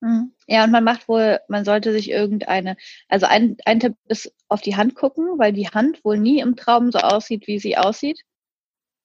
Mhm. 0.00 0.32
Ja, 0.46 0.64
und 0.64 0.70
man 0.70 0.84
macht 0.84 1.08
wohl, 1.08 1.40
man 1.48 1.64
sollte 1.64 1.92
sich 1.92 2.10
irgendeine, 2.10 2.76
also 3.08 3.26
ein, 3.26 3.56
ein 3.64 3.80
Tipp 3.80 3.94
ist 4.08 4.32
auf 4.48 4.60
die 4.60 4.76
Hand 4.76 4.94
gucken, 4.94 5.38
weil 5.38 5.52
die 5.52 5.68
Hand 5.68 6.04
wohl 6.04 6.18
nie 6.18 6.40
im 6.40 6.56
Traum 6.56 6.92
so 6.92 6.98
aussieht, 6.98 7.46
wie 7.46 7.58
sie 7.58 7.76
aussieht. 7.76 8.20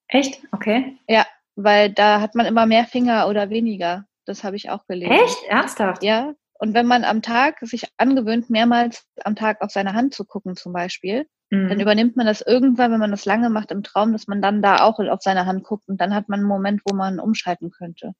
Echt? 0.08 0.42
Okay. 0.52 0.98
Ja, 1.08 1.26
weil 1.56 1.92
da 1.92 2.22
hat 2.22 2.36
man 2.36 2.46
immer 2.46 2.66
mehr 2.66 2.86
Finger 2.86 3.28
oder 3.28 3.50
weniger. 3.50 4.06
Das 4.26 4.44
habe 4.44 4.56
ich 4.56 4.70
auch 4.70 4.86
gelesen. 4.88 5.12
Echt? 5.12 5.44
Ernsthaft? 5.48 6.04
Ja. 6.04 6.34
Und 6.60 6.76
wenn 6.76 6.86
man 6.86 7.04
am 7.04 7.24
Tag 7.24 7.58
sich 7.62 7.88
angewöhnt, 7.98 8.50
mehrmals 8.50 9.08
am 9.24 9.36
Tag 9.36 9.62
auf 9.62 9.72
seine 9.72 9.94
Hand 9.94 10.14
zu 10.14 10.26
gucken, 10.26 10.56
zum 10.56 10.74
Beispiel, 10.74 11.26
mhm. 11.50 11.70
dann 11.70 11.80
übernimmt 11.80 12.18
man 12.18 12.28
das 12.28 12.42
irgendwann, 12.42 12.92
wenn 12.92 13.00
man 13.00 13.10
das 13.10 13.26
lange 13.26 13.50
macht 13.50 13.72
im 13.72 13.82
Traum, 13.82 14.12
dass 14.12 14.28
man 14.28 14.44
dann 14.44 14.62
da 14.62 14.84
auch 14.84 15.00
auf 15.00 15.22
seine 15.22 15.48
Hand 15.48 15.64
guckt 15.64 15.88
und 15.88 16.00
dann 16.00 16.14
hat 16.14 16.30
man 16.30 16.42
einen 16.42 16.48
Moment, 16.48 16.82
wo 16.86 16.94
man 16.94 17.20
umschalten 17.20 17.72
könnte. 17.72 18.14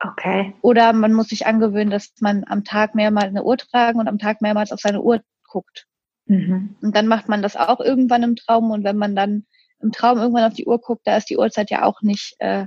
Okay. 0.00 0.54
Oder 0.62 0.92
man 0.92 1.12
muss 1.12 1.28
sich 1.28 1.46
angewöhnen, 1.46 1.90
dass 1.90 2.12
man 2.20 2.44
am 2.46 2.64
Tag 2.64 2.94
mehrmals 2.94 3.28
eine 3.28 3.42
Uhr 3.42 3.56
tragen 3.56 3.98
und 3.98 4.08
am 4.08 4.18
Tag 4.18 4.40
mehrmals 4.40 4.70
auf 4.70 4.80
seine 4.80 5.02
Uhr 5.02 5.20
guckt. 5.48 5.86
Mhm. 6.26 6.76
Und 6.80 6.94
dann 6.94 7.08
macht 7.08 7.28
man 7.28 7.42
das 7.42 7.56
auch 7.56 7.80
irgendwann 7.80 8.22
im 8.22 8.36
Traum 8.36 8.70
und 8.70 8.84
wenn 8.84 8.96
man 8.96 9.16
dann 9.16 9.46
im 9.80 9.92
Traum 9.92 10.18
irgendwann 10.18 10.44
auf 10.44 10.54
die 10.54 10.66
Uhr 10.66 10.78
guckt, 10.80 11.02
da 11.04 11.16
ist 11.16 11.30
die 11.30 11.38
Uhrzeit 11.38 11.70
ja 11.70 11.84
auch 11.84 12.02
nicht, 12.02 12.36
äh, 12.38 12.66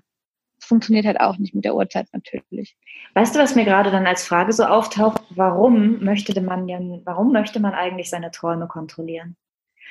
funktioniert 0.60 1.06
halt 1.06 1.20
auch 1.20 1.38
nicht 1.38 1.56
mit 1.56 1.66
der 1.66 1.76
Uhrzeit 1.76 2.08
natürlich. 2.14 2.78
Weißt 3.14 3.36
du, 3.36 3.40
was 3.40 3.56
mir 3.56 3.66
gerade 3.66 3.92
dann 3.92 4.08
als 4.08 4.26
Frage 4.26 4.52
so 4.54 4.64
auftaucht? 4.64 5.22
Warum 5.30 6.04
möchte 6.04 6.40
man 6.42 6.68
ja, 6.68 6.80
warum 7.04 7.32
möchte 7.32 7.60
man 7.60 7.74
eigentlich 7.74 8.10
seine 8.10 8.32
Träume 8.32 8.68
kontrollieren? 8.68 9.36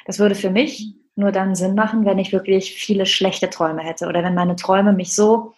Das 0.07 0.19
würde 0.19 0.35
für 0.35 0.51
mich 0.51 0.95
nur 1.17 1.33
dann 1.33 1.55
Sinn 1.55 1.75
machen, 1.75 2.05
wenn 2.05 2.19
ich 2.19 2.33
wirklich 2.33 2.75
viele 2.75 3.05
schlechte 3.07 3.51
Träume 3.51 3.83
hätte 3.83 4.07
oder 4.07 4.23
wenn 4.23 4.35
meine 4.35 4.57
Träume 4.57 4.93
mich 4.93 5.15
so 5.15 5.55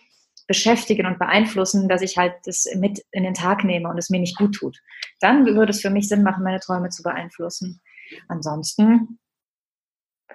beschäftigen 0.53 1.07
und 1.07 1.19
beeinflussen, 1.19 1.89
dass 1.89 2.03
ich 2.03 2.19
halt 2.19 2.35
das 2.45 2.67
mit 2.77 3.03
in 3.11 3.23
den 3.23 3.33
Tag 3.33 3.65
nehme 3.65 3.89
und 3.89 3.97
es 3.97 4.11
mir 4.11 4.21
nicht 4.21 4.37
gut 4.37 4.55
tut. 4.55 4.77
Dann 5.19 5.47
würde 5.47 5.71
es 5.71 5.81
für 5.81 5.89
mich 5.89 6.09
Sinn 6.09 6.23
machen, 6.23 6.45
meine 6.45 6.61
Träume 6.61 6.91
zu 6.91 7.03
beeinflussen. 7.03 7.81
Ansonsten 8.29 9.19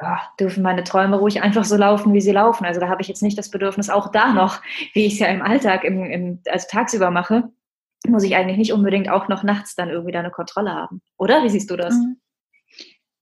ja, 0.02 0.20
dürfen 0.40 0.64
meine 0.64 0.84
Träume 0.84 1.18
ruhig 1.18 1.44
einfach 1.44 1.66
so 1.66 1.78
laufen, 1.78 2.16
wie 2.16 2.22
sie 2.22 2.32
laufen. 2.32 2.66
Also 2.66 2.80
da 2.80 2.90
habe 2.90 3.04
ich 3.04 3.08
jetzt 3.08 3.22
nicht 3.22 3.38
das 3.38 3.52
Bedürfnis, 3.52 3.92
auch 3.92 4.12
da 4.12 4.34
noch, 4.34 4.60
wie 4.94 5.06
ich 5.06 5.14
es 5.14 5.20
ja 5.20 5.28
im 5.28 5.44
Alltag, 5.44 5.84
im, 5.84 6.04
im, 6.06 6.42
also 6.50 6.66
tagsüber 6.68 7.12
mache, 7.12 7.50
muss 8.08 8.24
ich 8.24 8.36
eigentlich 8.36 8.58
nicht 8.58 8.74
unbedingt 8.74 9.08
auch 9.08 9.28
noch 9.28 9.44
nachts 9.44 9.76
dann 9.76 9.90
irgendwie 9.90 10.14
da 10.14 10.20
eine 10.20 10.32
Kontrolle 10.32 10.74
haben. 10.74 11.04
Oder? 11.18 11.44
Wie 11.44 11.50
siehst 11.50 11.70
du 11.70 11.78
das? 11.78 11.94
Mhm. 11.94 12.18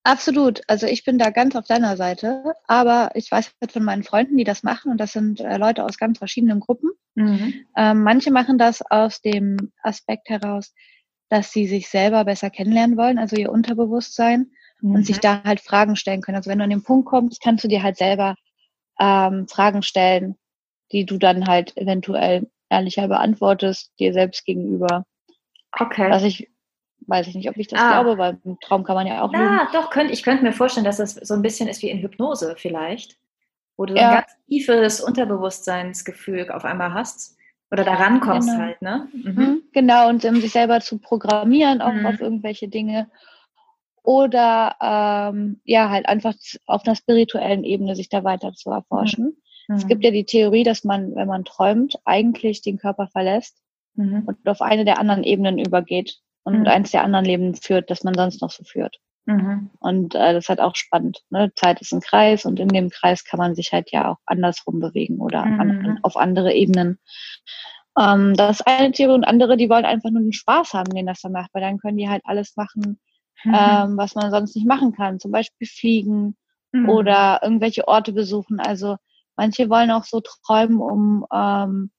Absolut. 0.05 0.61
Also 0.67 0.85
ich 0.85 1.03
bin 1.03 1.17
da 1.17 1.31
ganz 1.31 1.55
auf 1.55 1.65
deiner 1.65 1.97
Seite, 1.97 2.53
aber 2.67 3.09
ich 3.15 3.31
weiß 3.31 3.53
halt 3.59 3.71
von 3.71 3.83
meinen 3.83 4.03
Freunden, 4.03 4.37
die 4.37 4.43
das 4.43 4.61
machen, 4.61 4.91
und 4.91 4.99
das 4.99 5.13
sind 5.13 5.39
äh, 5.39 5.57
Leute 5.57 5.83
aus 5.83 5.97
ganz 5.97 6.19
verschiedenen 6.19 6.59
Gruppen. 6.59 6.91
Mhm. 7.15 7.65
Ähm, 7.75 8.03
manche 8.03 8.29
machen 8.29 8.59
das 8.59 8.83
aus 8.87 9.21
dem 9.21 9.71
Aspekt 9.81 10.29
heraus, 10.29 10.75
dass 11.29 11.51
sie 11.51 11.65
sich 11.65 11.89
selber 11.89 12.23
besser 12.23 12.51
kennenlernen 12.51 12.97
wollen, 12.97 13.17
also 13.17 13.35
ihr 13.35 13.51
Unterbewusstsein, 13.51 14.51
mhm. 14.79 14.93
und 14.93 15.07
sich 15.07 15.17
mhm. 15.17 15.21
da 15.21 15.43
halt 15.43 15.59
Fragen 15.59 15.95
stellen 15.95 16.21
können. 16.21 16.37
Also 16.37 16.51
wenn 16.51 16.59
du 16.59 16.65
an 16.65 16.69
den 16.69 16.83
Punkt 16.83 17.07
kommst, 17.07 17.41
kannst 17.41 17.63
du 17.63 17.67
dir 17.67 17.81
halt 17.81 17.97
selber 17.97 18.35
ähm, 18.99 19.47
Fragen 19.47 19.81
stellen, 19.81 20.35
die 20.91 21.07
du 21.07 21.17
dann 21.17 21.47
halt 21.47 21.75
eventuell 21.77 22.47
ehrlicher 22.69 23.07
beantwortest, 23.07 23.91
dir 23.97 24.13
selbst 24.13 24.45
gegenüber. 24.45 25.03
Okay. 25.71 26.11
Was 26.11 26.21
ich 26.21 26.47
weiß 27.07 27.27
ich 27.27 27.35
nicht, 27.35 27.49
ob 27.49 27.57
ich 27.57 27.67
das 27.67 27.79
ah. 27.79 28.01
glaube, 28.01 28.17
weil 28.17 28.37
im 28.43 28.59
Traum 28.59 28.83
kann 28.83 28.95
man 28.95 29.07
ja 29.07 29.21
auch. 29.21 29.31
Ja, 29.33 29.39
lügen. 29.39 29.67
doch, 29.73 29.89
könnt, 29.89 30.11
ich 30.11 30.23
könnte 30.23 30.43
mir 30.43 30.53
vorstellen, 30.53 30.85
dass 30.85 30.97
das 30.97 31.13
so 31.13 31.33
ein 31.33 31.41
bisschen 31.41 31.67
ist 31.67 31.81
wie 31.81 31.89
in 31.89 31.99
Hypnose 31.99 32.55
vielleicht, 32.57 33.17
wo 33.77 33.85
du 33.85 33.95
ja. 33.95 34.09
ein 34.09 34.15
ganz 34.15 34.31
tiefes 34.47 35.01
Unterbewusstseinsgefühl 35.01 36.49
auf 36.51 36.65
einmal 36.65 36.93
hast 36.93 37.37
oder 37.71 37.83
da 37.83 37.95
rankommst 37.95 38.49
genau. 38.49 38.61
halt, 38.61 38.81
ne? 38.81 39.07
Mhm. 39.13 39.33
mhm. 39.33 39.61
Genau, 39.73 40.09
und 40.09 40.23
um 40.25 40.39
sich 40.39 40.51
selber 40.51 40.79
zu 40.81 40.99
programmieren, 40.99 41.81
auch 41.81 41.93
mhm. 41.93 42.05
auf 42.05 42.19
irgendwelche 42.21 42.67
Dinge. 42.67 43.09
Oder 44.03 44.75
ähm, 44.81 45.61
ja, 45.63 45.89
halt 45.89 46.07
einfach 46.07 46.35
auf 46.67 46.85
einer 46.85 46.95
spirituellen 46.95 47.63
Ebene 47.63 47.95
sich 47.95 48.07
da 48.07 48.23
weiter 48.23 48.53
zu 48.53 48.69
erforschen. 48.69 49.37
Mhm. 49.67 49.75
Es 49.75 49.87
gibt 49.87 50.03
ja 50.03 50.11
die 50.11 50.25
Theorie, 50.25 50.63
dass 50.63 50.83
man, 50.83 51.15
wenn 51.15 51.27
man 51.27 51.43
träumt, 51.43 51.97
eigentlich 52.05 52.61
den 52.61 52.77
Körper 52.77 53.07
verlässt 53.07 53.57
mhm. 53.95 54.23
und 54.25 54.47
auf 54.47 54.61
eine 54.61 54.85
der 54.85 54.99
anderen 54.99 55.23
Ebenen 55.23 55.57
übergeht 55.57 56.19
und 56.45 56.61
Mhm. 56.61 56.67
eins 56.67 56.91
der 56.91 57.03
anderen 57.03 57.25
Leben 57.25 57.55
führt, 57.55 57.89
das 57.91 58.03
man 58.05 58.13
sonst 58.15 58.41
noch 58.41 58.51
so 58.51 58.63
führt. 58.63 58.97
Mhm. 59.25 59.71
Und 59.79 60.15
äh, 60.15 60.33
das 60.33 60.45
ist 60.45 60.49
halt 60.49 60.61
auch 60.61 60.75
spannend. 60.75 61.23
Ne? 61.31 61.51
Zeit 61.55 61.81
ist 61.81 61.91
ein 61.93 62.01
Kreis 62.01 62.45
und 62.45 62.59
in 62.59 62.69
dem 62.69 62.89
Kreis 62.89 63.23
kann 63.25 63.39
man 63.39 63.55
sich 63.55 63.73
halt 63.73 63.91
ja 63.91 64.09
auch 64.11 64.17
andersrum 64.25 64.79
bewegen 64.79 65.19
oder 65.19 65.45
Mhm. 65.45 65.59
an, 65.59 65.99
auf 66.03 66.15
andere 66.15 66.53
Ebenen. 66.53 66.99
Ähm, 67.99 68.35
das 68.35 68.61
eine 68.61 68.91
Theorie 68.91 69.15
und 69.15 69.23
andere, 69.23 69.57
die 69.57 69.69
wollen 69.69 69.85
einfach 69.85 70.09
nur 70.11 70.21
den 70.21 70.33
Spaß 70.33 70.73
haben, 70.73 70.93
den 70.93 71.05
das 71.07 71.21
dann 71.21 71.31
macht, 71.31 71.49
weil 71.53 71.61
dann 71.61 71.77
können 71.79 71.97
die 71.97 72.09
halt 72.09 72.21
alles 72.25 72.55
machen, 72.55 72.99
Mhm. 73.43 73.53
ähm, 73.55 73.97
was 73.97 74.15
man 74.15 74.31
sonst 74.31 74.55
nicht 74.55 74.67
machen 74.67 74.93
kann. 74.93 75.19
Zum 75.19 75.31
Beispiel 75.31 75.67
fliegen 75.67 76.35
Mhm. 76.73 76.89
oder 76.89 77.39
irgendwelche 77.41 77.87
Orte 77.87 78.11
besuchen. 78.11 78.59
Also 78.59 78.97
manche 79.37 79.69
wollen 79.69 79.91
auch 79.91 80.03
so 80.03 80.21
träumen, 80.21 80.79
um 80.81 81.25
ähm, 81.33 81.91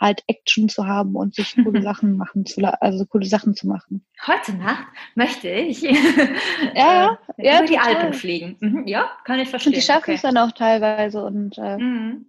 halt 0.00 0.22
Action 0.26 0.68
zu 0.68 0.86
haben 0.86 1.16
und 1.16 1.34
sich 1.34 1.56
coole 1.64 1.82
Sachen 1.82 2.16
machen 2.16 2.46
zu, 2.46 2.62
also 2.80 3.04
coole 3.06 3.26
Sachen 3.26 3.54
zu 3.54 3.66
machen. 3.66 4.06
Heute 4.26 4.54
Nacht 4.54 4.86
möchte 5.14 5.48
ich 5.48 5.82
Ja, 6.74 7.18
äh, 7.36 7.46
ja, 7.46 7.58
über 7.58 7.66
die 7.66 7.74
total. 7.74 7.96
Alpen 7.96 8.12
fliegen. 8.12 8.56
Mhm. 8.60 8.86
Ja, 8.86 9.10
kann 9.24 9.38
ich 9.40 9.48
verstehen. 9.48 9.72
Und 9.72 9.76
die 9.76 9.82
schaffen 9.82 10.04
okay. 10.04 10.14
es 10.14 10.22
dann 10.22 10.36
auch 10.36 10.52
teilweise 10.52 11.24
und 11.24 11.58
äh, 11.58 11.76
Mhm. 11.78 12.26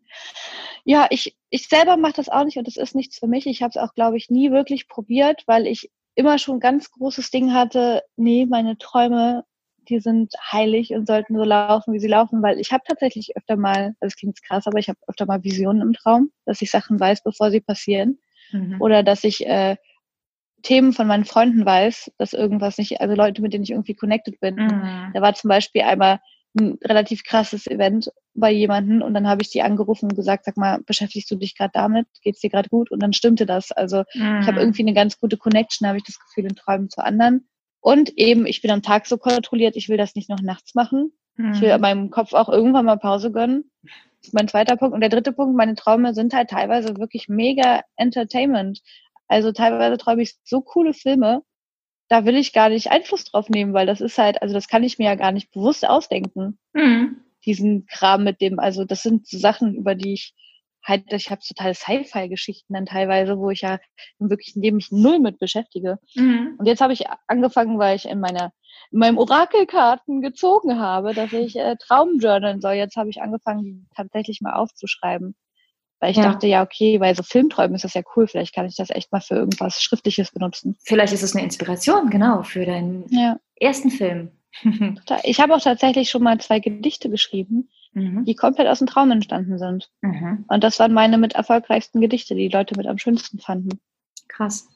Ja, 0.86 1.08
ich, 1.10 1.36
ich 1.50 1.68
selber 1.68 1.98
mache 1.98 2.14
das 2.14 2.30
auch 2.30 2.46
nicht 2.46 2.58
und 2.58 2.68
das 2.68 2.78
ist 2.78 2.96
nichts 2.96 3.20
für 3.20 3.28
mich. 3.28 3.46
Ich 3.46 3.62
habe 3.62 3.70
es 3.70 3.78
auch, 3.78 3.94
glaube 3.94 4.18
ich, 4.18 4.30
nie 4.30 4.52
wirklich 4.52 4.88
probiert, 4.88 5.44
weil 5.46 5.68
ich 5.68 5.92
immer 6.16 6.38
schon 6.38 6.58
ein 6.58 6.60
ganz 6.60 6.92
großes 6.92 7.32
Ding 7.32 7.54
hatte, 7.54 8.04
nee, 8.16 8.46
meine 8.46 8.78
Träume, 8.78 9.46
die 9.90 10.00
sind 10.00 10.34
heilig 10.52 10.94
und 10.94 11.08
sollten 11.08 11.36
so 11.36 11.44
laufen, 11.44 11.94
wie 11.94 12.00
sie 12.00 12.08
laufen, 12.08 12.42
weil 12.42 12.60
ich 12.60 12.72
habe 12.72 12.84
tatsächlich 12.88 13.36
öfter 13.36 13.58
mal, 13.58 13.96
das 14.00 14.16
klingt 14.16 14.38
jetzt 14.38 14.48
krass, 14.48 14.68
aber 14.68 14.80
ich 14.80 14.90
habe 14.90 15.00
öfter 15.08 15.26
mal 15.26 15.44
Visionen 15.44 15.82
im 15.82 15.94
Traum, 15.94 16.32
dass 16.46 16.62
ich 16.62 16.72
Sachen 16.72 17.00
weiß, 17.00 17.24
bevor 17.24 17.52
sie 17.52 17.62
passieren. 17.62 18.20
Mhm. 18.52 18.78
Oder 18.80 19.04
dass 19.04 19.24
ich 19.24 19.46
äh, 19.46 19.76
Themen 20.62 20.94
von 20.94 21.08
meinen 21.08 21.26
Freunden 21.26 21.66
weiß, 21.66 22.12
dass 22.18 22.34
irgendwas 22.34 22.78
nicht, 22.78 23.02
also 23.02 23.16
Leute, 23.16 23.42
mit 23.42 23.54
denen 23.54 23.64
ich 23.64 23.72
irgendwie 23.72 23.96
connected 23.96 24.40
bin. 24.40 24.56
Mhm. 24.56 25.12
Da 25.14 25.22
war 25.22 25.34
zum 25.34 25.50
Beispiel 25.50 25.82
einmal 25.82 26.20
ein 26.60 26.78
relativ 26.84 27.24
krasses 27.24 27.68
Event 27.68 28.12
bei 28.34 28.52
jemanden 28.52 29.02
und 29.02 29.14
dann 29.14 29.28
habe 29.28 29.42
ich 29.42 29.52
die 29.52 29.62
angerufen 29.62 30.06
und 30.06 30.16
gesagt, 30.16 30.46
sag 30.46 30.58
mal, 30.58 30.80
beschäftigst 30.86 31.30
du 31.30 31.36
dich 31.36 31.56
gerade 31.56 31.72
damit? 31.74 32.08
Geht's 32.24 32.40
dir 32.40 32.50
gerade 32.50 32.70
gut? 32.70 32.92
Und 32.92 33.02
dann 33.04 33.14
stimmte 33.14 33.46
das. 33.46 33.72
Also 33.72 34.04
ich 34.14 34.22
Mhm. 34.22 34.48
habe 34.48 34.60
irgendwie 34.60 34.82
eine 34.82 34.94
ganz 34.94 35.20
gute 35.20 35.38
Connection, 35.38 35.88
habe 35.88 35.98
ich 35.98 36.04
das 36.04 36.20
Gefühl, 36.20 36.46
in 36.46 36.56
Träumen 36.56 36.90
zu 36.90 37.04
anderen. 37.04 37.48
Und 37.82 38.18
eben, 38.18 38.46
ich 38.46 38.62
bin 38.62 38.72
am 38.72 38.82
Tag 38.82 39.06
so 39.06 39.18
kontrolliert, 39.18 39.76
ich 39.76 39.90
will 39.90 39.98
das 39.98 40.16
nicht 40.16 40.30
noch 40.30 40.42
nachts 40.42 40.76
machen. 40.76 41.14
Ich 41.54 41.62
will 41.62 41.74
Mhm. 41.74 41.82
meinem 41.82 42.10
Kopf 42.10 42.34
auch 42.34 42.50
irgendwann 42.50 42.86
mal 42.86 42.98
Pause 42.98 43.32
gönnen. 43.32 43.72
Das 43.84 44.28
ist 44.28 44.34
mein 44.34 44.50
zweiter 44.50 44.76
Punkt. 44.76 44.94
Und 44.94 45.00
der 45.00 45.10
dritte 45.10 45.32
Punkt, 45.32 45.56
meine 45.56 45.76
Träume 45.76 46.14
sind 46.14 46.34
halt 46.34 46.50
teilweise 46.50 46.98
wirklich 46.98 47.30
mega 47.30 47.82
Entertainment. 47.96 48.82
Also 49.30 49.54
teilweise 49.54 49.98
träume 49.98 50.22
ich 50.24 50.36
so 50.44 50.60
coole 50.60 50.94
Filme, 50.94 51.44
da 52.10 52.26
will 52.26 52.36
ich 52.36 52.52
gar 52.52 52.70
nicht 52.70 52.92
Einfluss 52.92 53.24
drauf 53.24 53.50
nehmen, 53.50 53.74
weil 53.74 53.86
das 53.86 54.02
ist 54.02 54.18
halt, 54.18 54.42
also 54.42 54.54
das 54.54 54.68
kann 54.68 54.84
ich 54.84 54.98
mir 54.98 55.06
ja 55.06 55.16
gar 55.16 55.32
nicht 55.32 55.52
bewusst 55.52 55.88
ausdenken. 55.88 56.58
Mhm. 56.74 57.22
Diesen 57.46 57.86
Kram 57.86 58.26
mit 58.26 58.42
dem, 58.42 58.60
also 58.60 58.84
das 58.84 59.04
sind 59.04 59.28
so 59.28 59.38
Sachen, 59.38 59.76
über 59.76 59.96
die 59.96 60.14
ich 60.14 60.34
halt, 60.84 61.12
ich 61.12 61.30
habe 61.30 61.42
total 61.42 61.74
Sci-Fi-Geschichten 61.74 62.74
dann 62.74 62.86
teilweise, 62.86 63.38
wo 63.38 63.50
ich 63.50 63.62
ja 63.62 63.80
im 64.20 64.30
wirklichen 64.30 64.62
Leben 64.62 64.78
mich 64.78 64.92
null 64.92 65.20
mit 65.20 65.40
beschäftige. 65.40 66.00
Mhm. 66.16 66.56
Und 66.58 66.66
jetzt 66.66 66.82
habe 66.82 66.94
ich 66.94 67.04
angefangen, 67.28 67.78
weil 67.80 67.96
ich 67.96 68.06
in 68.06 68.20
meiner 68.20 68.52
in 68.92 69.00
meinem 69.00 69.18
Orakelkarten 69.18 70.22
gezogen 70.22 70.80
habe, 70.80 71.14
dass 71.14 71.32
ich 71.34 71.56
äh, 71.56 71.76
Traumjournalen 71.78 72.62
soll. 72.62 72.74
Jetzt 72.74 72.96
habe 72.96 73.10
ich 73.10 73.22
angefangen, 73.22 73.64
die 73.64 73.86
tatsächlich 73.96 74.42
mal 74.42 74.54
aufzuschreiben. 74.54 75.36
Weil 76.00 76.12
ich 76.12 76.18
Ja. 76.18 76.24
dachte, 76.24 76.48
ja, 76.48 76.64
okay, 76.64 76.98
bei 76.98 77.14
so 77.14 77.24
Filmträumen 77.24 77.76
ist 77.76 77.84
das 77.84 77.94
ja 77.94 78.02
cool, 78.16 78.28
vielleicht 78.28 78.56
kann 78.56 78.66
ich 78.66 78.76
das 78.76 78.90
echt 78.90 79.12
mal 79.12 79.20
für 79.22 79.36
irgendwas 79.36 79.82
Schriftliches 79.82 80.32
benutzen. 80.32 80.78
Vielleicht 80.86 81.14
ist 81.14 81.24
es 81.24 81.36
eine 81.36 81.44
Inspiration, 81.44 82.10
genau, 82.10 82.42
für 82.44 82.66
deinen 82.66 83.06
Ja. 83.10 83.38
ersten 83.56 83.90
Film. 83.92 84.32
Ich 85.24 85.40
habe 85.40 85.56
auch 85.56 85.62
tatsächlich 85.62 86.10
schon 86.10 86.24
mal 86.24 86.40
zwei 86.40 86.60
Gedichte 86.60 87.10
geschrieben, 87.10 87.70
mhm. 87.94 88.26
die 88.26 88.36
komplett 88.36 88.68
aus 88.68 88.80
dem 88.80 88.88
Traum 88.88 89.12
entstanden 89.12 89.58
sind. 89.58 89.90
Mhm. 90.02 90.46
Und 90.48 90.64
das 90.64 90.80
waren 90.80 90.94
meine 90.94 91.18
mit 91.18 91.34
erfolgreichsten 91.34 92.02
Gedichte, 92.02 92.36
die 92.36 92.50
die 92.50 92.56
Leute 92.56 92.76
mit 92.78 92.88
am 92.88 92.98
schönsten 92.98 93.40
fanden. 93.40 93.80
Krass. 94.28 94.68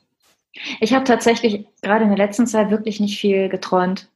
Ich 0.80 0.94
habe 0.94 1.04
tatsächlich 1.04 1.68
gerade 1.82 2.04
in 2.04 2.10
der 2.10 2.18
letzten 2.18 2.48
Zeit 2.48 2.70
wirklich 2.70 3.00
nicht 3.00 3.20
viel 3.20 3.50
geträumt. 3.50 4.10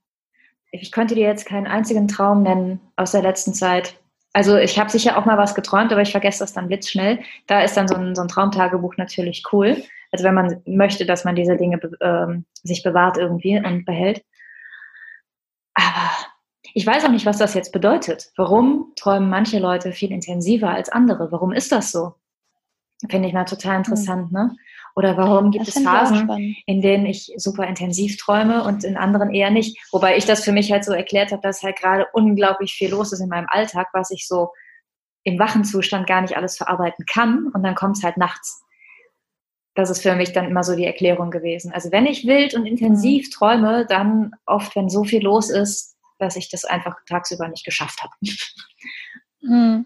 Ich 0.72 0.92
könnte 0.92 1.16
dir 1.16 1.26
jetzt 1.26 1.46
keinen 1.46 1.68
einzigen 1.68 2.08
Traum 2.08 2.44
nennen 2.44 2.80
aus 2.96 3.12
der 3.12 3.22
letzten 3.22 3.54
Zeit. 3.54 4.00
Also 4.34 4.58
ich 4.58 4.78
habe 4.78 4.92
sicher 4.92 5.18
auch 5.18 5.26
mal 5.26 5.38
was 5.38 5.56
geträumt, 5.56 5.92
aber 5.92 6.02
ich 6.02 6.12
vergesse 6.12 6.40
das 6.40 6.54
dann 6.54 6.68
blitzschnell. 6.68 7.20
Da 7.48 7.62
ist 7.62 7.76
dann 7.76 7.88
so 7.88 7.96
ein, 7.96 8.14
so 8.14 8.22
ein 8.22 8.28
Traumtagebuch 8.28 8.98
natürlich 8.98 9.44
cool. 9.52 9.82
Also 10.12 10.24
wenn 10.24 10.36
man 10.36 10.62
möchte, 10.66 11.06
dass 11.06 11.26
man 11.26 11.36
diese 11.36 11.58
Dinge 11.58 11.80
ähm, 12.02 12.46
sich 12.64 12.84
bewahrt 12.84 13.18
irgendwie 13.18 13.58
und 13.58 13.86
behält. 13.86 14.24
Aber 15.74 16.12
ich 16.78 16.86
weiß 16.86 17.06
auch 17.06 17.10
nicht, 17.10 17.26
was 17.26 17.40
das 17.40 17.56
jetzt 17.56 17.72
bedeutet. 17.72 18.32
Warum 18.36 18.94
träumen 18.96 19.32
manche 19.32 19.58
Leute 19.58 19.94
viel 19.94 20.12
intensiver 20.12 20.70
als 20.70 20.90
andere? 20.90 21.32
Warum 21.32 21.52
ist 21.52 21.72
das 21.72 21.92
so? 21.92 22.14
Finde 23.10 23.28
ich 23.28 23.34
mal 23.34 23.46
total 23.46 23.78
interessant, 23.78 24.32
ne? 24.32 24.56
Oder 24.96 25.18
warum 25.18 25.50
gibt 25.50 25.68
Das 25.68 25.76
es 25.76 25.84
Phasen, 25.84 26.56
in 26.68 26.84
denen 26.84 27.08
ich 27.08 27.34
super 27.38 27.66
intensiv 27.66 28.18
träume 28.18 28.64
und 28.64 28.84
in 28.84 28.96
anderen 28.96 29.34
eher 29.34 29.50
nicht. 29.50 29.76
Wobei 29.92 30.18
ich 30.18 30.26
das 30.26 30.44
für 30.44 30.52
mich 30.52 30.72
halt 30.72 30.86
so 30.86 30.92
erklärt 30.94 31.32
habe, 31.32 31.42
dass 31.42 31.64
halt 31.64 31.80
gerade 31.80 32.06
unglaublich 32.14 32.74
viel 32.74 32.92
los 32.92 33.12
ist 33.12 33.22
in 33.22 33.30
meinem 33.30 33.48
Alltag, 33.50 33.88
was 33.94 34.12
ich 34.12 34.28
so 34.28 34.52
im 35.24 35.40
wachen 35.40 35.64
Zustand 35.66 36.06
gar 36.06 36.22
nicht 36.22 36.38
alles 36.38 36.58
verarbeiten 36.58 37.06
kann. 37.12 37.48
Und 37.56 37.64
dann 37.64 37.74
kommt 37.74 37.98
es 37.98 38.04
halt 38.04 38.18
nachts. 38.18 38.64
Das 39.74 39.90
ist 39.90 40.04
für 40.04 40.16
mich 40.16 40.32
dann 40.32 40.46
immer 40.46 40.64
so 40.64 40.76
die 40.76 40.86
Erklärung 40.86 41.32
gewesen. 41.32 41.72
Also 41.72 41.92
wenn 41.92 42.06
ich 42.06 42.28
wild 42.28 42.54
und 42.54 42.68
intensiv 42.68 43.32
träume, 43.32 43.88
dann 43.90 44.34
oft, 44.46 44.76
wenn 44.76 44.90
so 44.90 45.06
viel 45.06 45.24
los 45.24 45.50
ist, 45.50 45.97
dass 46.20 46.36
ich 46.36 46.50
das 46.50 46.66
einfach 46.66 46.96
tagsüber 47.08 47.48
nicht 47.48 47.66
geschafft 47.66 48.02
habe. 48.04 48.14
Hm. 49.42 49.86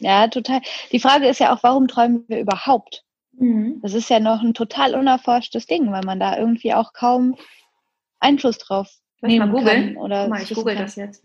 Ja, 0.00 0.28
total. 0.28 0.60
Die 0.92 1.00
Frage 1.00 1.28
ist 1.28 1.40
ja 1.40 1.54
auch, 1.54 1.62
warum 1.62 1.88
träumen 1.88 2.24
wir 2.28 2.40
überhaupt? 2.40 3.04
Mhm. 3.32 3.80
Das 3.82 3.94
ist 3.94 4.10
ja 4.10 4.20
noch 4.20 4.42
ein 4.42 4.54
total 4.54 4.94
unerforschtes 4.94 5.66
Ding, 5.66 5.90
weil 5.92 6.02
man 6.04 6.20
da 6.20 6.36
irgendwie 6.36 6.74
auch 6.74 6.92
kaum 6.92 7.36
Einfluss 8.20 8.58
drauf 8.58 8.88
Soll 9.20 9.30
ich 9.30 9.38
mal 9.38 9.46
nehmen 9.46 9.58
googeln? 9.58 9.94
kann. 9.94 9.96
Oder 10.02 10.22
Guck 10.24 10.30
mal, 10.30 10.42
ich 10.42 10.54
google 10.54 10.74
kann. 10.74 10.84
das 10.84 10.96
jetzt. 10.96 11.24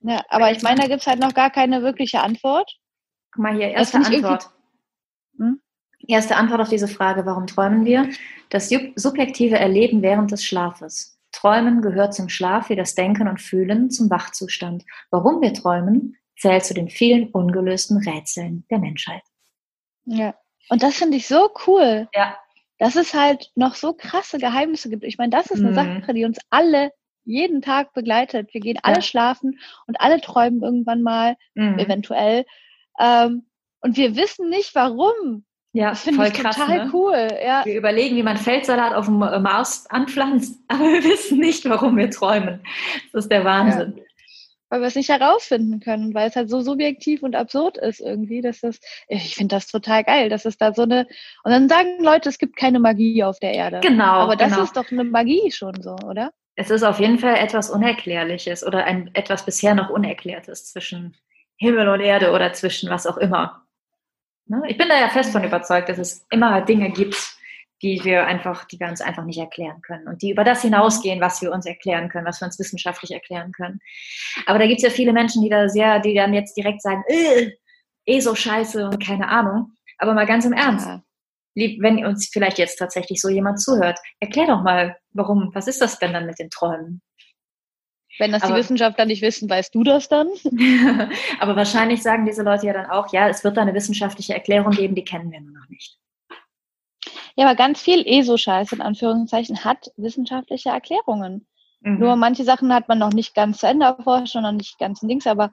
Ja, 0.00 0.22
aber 0.28 0.50
ich 0.50 0.62
meine, 0.62 0.80
da 0.82 0.88
gibt's 0.88 1.06
halt 1.06 1.20
noch 1.20 1.34
gar 1.34 1.50
keine 1.50 1.82
wirkliche 1.82 2.20
Antwort. 2.20 2.76
Guck 3.32 3.42
mal 3.44 3.54
hier, 3.54 3.68
erste 3.70 3.98
Antwort. 3.98 4.50
Hm? 5.38 5.60
Erste 6.08 6.36
Antwort 6.36 6.60
auf 6.60 6.68
diese 6.68 6.88
Frage, 6.88 7.24
warum 7.24 7.46
träumen 7.46 7.84
wir? 7.84 8.10
Das 8.50 8.68
sub- 8.68 8.92
subjektive 8.96 9.56
Erleben 9.58 10.02
während 10.02 10.32
des 10.32 10.44
Schlafes. 10.44 11.16
Träumen 11.32 11.82
gehört 11.82 12.14
zum 12.14 12.28
Schlaf 12.28 12.68
wie 12.68 12.76
das 12.76 12.94
Denken 12.94 13.26
und 13.28 13.40
Fühlen 13.40 13.90
zum 13.90 14.10
Wachzustand. 14.10 14.84
Warum 15.10 15.40
wir 15.40 15.52
träumen, 15.54 16.16
zählt 16.38 16.64
zu 16.64 16.74
den 16.74 16.88
vielen 16.88 17.28
ungelösten 17.30 17.96
Rätseln 17.98 18.64
der 18.70 18.78
Menschheit. 18.78 19.22
Ja. 20.04 20.34
Und 20.68 20.82
das 20.82 20.96
finde 20.96 21.16
ich 21.16 21.26
so 21.26 21.50
cool, 21.66 22.08
Ja. 22.14 22.36
dass 22.78 22.96
es 22.96 23.14
halt 23.14 23.50
noch 23.54 23.74
so 23.74 23.92
krasse 23.94 24.38
Geheimnisse 24.38 24.88
gibt. 24.90 25.04
Ich 25.04 25.18
meine, 25.18 25.30
das 25.30 25.46
ist 25.50 25.60
eine 25.60 25.70
Mhm. 25.70 25.74
Sache, 26.00 26.14
die 26.14 26.24
uns 26.24 26.38
alle 26.50 26.92
jeden 27.24 27.62
Tag 27.62 27.92
begleitet. 27.94 28.52
Wir 28.52 28.60
gehen 28.60 28.78
alle 28.82 28.96
Ja. 28.96 29.02
schlafen 29.02 29.58
und 29.86 30.00
alle 30.00 30.20
träumen 30.20 30.62
irgendwann 30.62 31.02
mal, 31.02 31.36
Mhm. 31.54 31.78
eventuell. 31.78 32.44
Ähm, 32.98 33.46
und 33.80 33.96
wir 33.96 34.16
wissen 34.16 34.48
nicht 34.48 34.74
warum. 34.74 35.44
Ja, 35.72 35.94
finde 35.94 36.26
ich 36.28 36.34
krass. 36.34 36.56
total 36.56 36.86
ne? 36.86 36.90
cool. 36.92 37.28
Ja. 37.42 37.64
Wir 37.64 37.76
überlegen, 37.76 38.16
wie 38.16 38.22
man 38.22 38.36
Feldsalat 38.36 38.94
auf 38.94 39.06
dem 39.06 39.18
Mars 39.18 39.86
anpflanzt, 39.88 40.60
aber 40.68 40.84
wir 40.84 41.04
wissen 41.04 41.38
nicht, 41.38 41.68
warum 41.68 41.96
wir 41.96 42.10
träumen. 42.10 42.60
Das 43.12 43.24
ist 43.24 43.32
der 43.32 43.44
Wahnsinn. 43.44 44.00
weil 44.68 44.80
wir 44.80 44.88
es 44.88 44.94
nicht 44.94 45.08
herausfinden 45.08 45.80
können, 45.80 46.12
weil 46.12 46.28
es 46.28 46.36
halt 46.36 46.50
so 46.50 46.60
subjektiv 46.60 47.22
und 47.22 47.34
absurd 47.34 47.78
ist 47.78 48.00
irgendwie, 48.00 48.42
dass 48.42 48.60
das, 48.60 48.80
ich 49.08 49.34
finde 49.34 49.56
das 49.56 49.66
total 49.66 50.04
geil, 50.04 50.28
dass 50.28 50.44
es 50.44 50.58
da 50.58 50.74
so 50.74 50.82
eine, 50.82 51.06
und 51.44 51.52
dann 51.52 51.68
sagen 51.70 52.02
Leute, 52.02 52.28
es 52.28 52.38
gibt 52.38 52.56
keine 52.56 52.78
Magie 52.78 53.24
auf 53.24 53.38
der 53.38 53.52
Erde. 53.52 53.80
Genau. 53.80 54.04
Aber 54.04 54.36
das 54.36 54.52
genau. 54.52 54.64
ist 54.64 54.76
doch 54.76 54.90
eine 54.90 55.04
Magie 55.04 55.50
schon 55.50 55.80
so, 55.80 55.96
oder? 56.06 56.32
Es 56.54 56.68
ist 56.68 56.82
auf 56.82 57.00
jeden 57.00 57.18
Fall 57.18 57.36
etwas 57.36 57.70
Unerklärliches 57.70 58.64
oder 58.64 58.84
ein 58.84 59.10
etwas 59.14 59.46
bisher 59.46 59.74
noch 59.74 59.88
Unerklärtes 59.88 60.66
zwischen 60.70 61.16
Himmel 61.56 61.88
und 61.88 62.00
Erde 62.00 62.32
oder 62.32 62.52
zwischen 62.52 62.90
was 62.90 63.06
auch 63.06 63.16
immer. 63.16 63.62
Ne? 64.46 64.62
Ich 64.68 64.76
bin 64.76 64.88
da 64.88 64.98
ja 64.98 65.08
fest 65.08 65.32
von 65.32 65.44
überzeugt, 65.44 65.88
dass 65.88 65.98
es 65.98 66.26
immer 66.30 66.60
Dinge 66.62 66.90
gibt, 66.90 67.36
die 67.82 68.00
wir 68.04 68.26
einfach, 68.26 68.64
die 68.64 68.78
wir 68.78 68.88
uns 68.88 69.00
einfach 69.00 69.24
nicht 69.24 69.38
erklären 69.38 69.82
können 69.82 70.06
und 70.06 70.22
die 70.22 70.30
über 70.30 70.44
das 70.44 70.62
hinausgehen, 70.62 71.20
was 71.20 71.42
wir 71.42 71.52
uns 71.52 71.66
erklären 71.66 72.08
können, 72.08 72.26
was 72.26 72.40
wir 72.40 72.46
uns 72.46 72.58
wissenschaftlich 72.58 73.10
erklären 73.10 73.52
können. 73.52 73.80
Aber 74.46 74.58
da 74.58 74.66
gibt 74.66 74.78
es 74.78 74.84
ja 74.84 74.90
viele 74.90 75.12
Menschen, 75.12 75.42
die 75.42 75.48
da 75.48 75.68
sehr, 75.68 75.98
die 75.98 76.14
dann 76.14 76.32
jetzt 76.32 76.56
direkt 76.56 76.80
sagen, 76.80 77.02
äh, 77.08 77.50
eh 78.06 78.20
so 78.20 78.34
scheiße 78.34 78.86
und 78.86 79.04
keine 79.04 79.28
Ahnung. 79.28 79.72
Aber 79.98 80.14
mal 80.14 80.26
ganz 80.26 80.44
im 80.44 80.52
Ernst 80.52 80.86
Ja. 80.86 81.02
lieb, 81.54 81.82
wenn 81.82 82.04
uns 82.04 82.28
vielleicht 82.32 82.58
jetzt 82.58 82.76
tatsächlich 82.76 83.20
so 83.20 83.28
jemand 83.28 83.60
zuhört, 83.60 83.98
erklär 84.20 84.46
doch 84.46 84.62
mal, 84.62 84.96
warum, 85.12 85.50
was 85.54 85.66
ist 85.66 85.80
das 85.80 85.98
denn 85.98 86.12
dann 86.12 86.26
mit 86.26 86.38
den 86.38 86.50
Träumen? 86.50 87.02
Wenn 88.18 88.32
das 88.32 88.42
Aber- 88.42 88.52
die 88.54 88.60
Wissenschaftler 88.60 89.04
nicht 89.04 89.22
wissen, 89.22 89.48
weißt 89.48 89.74
du 89.74 89.82
das 89.84 90.08
dann? 90.08 90.28
Aber 91.40 91.56
wahrscheinlich 91.56 92.02
sagen 92.02 92.26
diese 92.26 92.42
Leute 92.42 92.66
ja 92.66 92.72
dann 92.72 92.90
auch, 92.90 93.12
ja, 93.12 93.28
es 93.28 93.42
wird 93.44 93.56
da 93.56 93.62
eine 93.62 93.74
wissenschaftliche 93.74 94.34
Erklärung 94.34 94.72
geben, 94.72 94.94
die 94.94 95.04
kennen 95.04 95.30
wir 95.32 95.40
nur 95.40 95.52
noch 95.52 95.68
nicht. 95.68 95.98
Ja, 97.34 97.46
aber 97.46 97.56
ganz 97.56 97.80
viel 97.80 98.04
ESO-Scheiß 98.06 98.72
in 98.72 98.82
Anführungszeichen 98.82 99.64
hat 99.64 99.90
wissenschaftliche 99.96 100.68
Erklärungen. 100.68 101.46
Mhm. 101.80 101.98
Nur 101.98 102.16
manche 102.16 102.44
Sachen 102.44 102.74
hat 102.74 102.88
man 102.88 102.98
noch 102.98 103.12
nicht 103.12 103.34
ganz 103.34 103.58
zu 103.58 103.66
Ende 103.66 103.86
erforscht 103.86 104.36
und 104.36 104.42
noch 104.42 104.52
nicht 104.52 104.78
ganz 104.78 105.02
in 105.02 105.08
Dings, 105.08 105.26
aber 105.26 105.50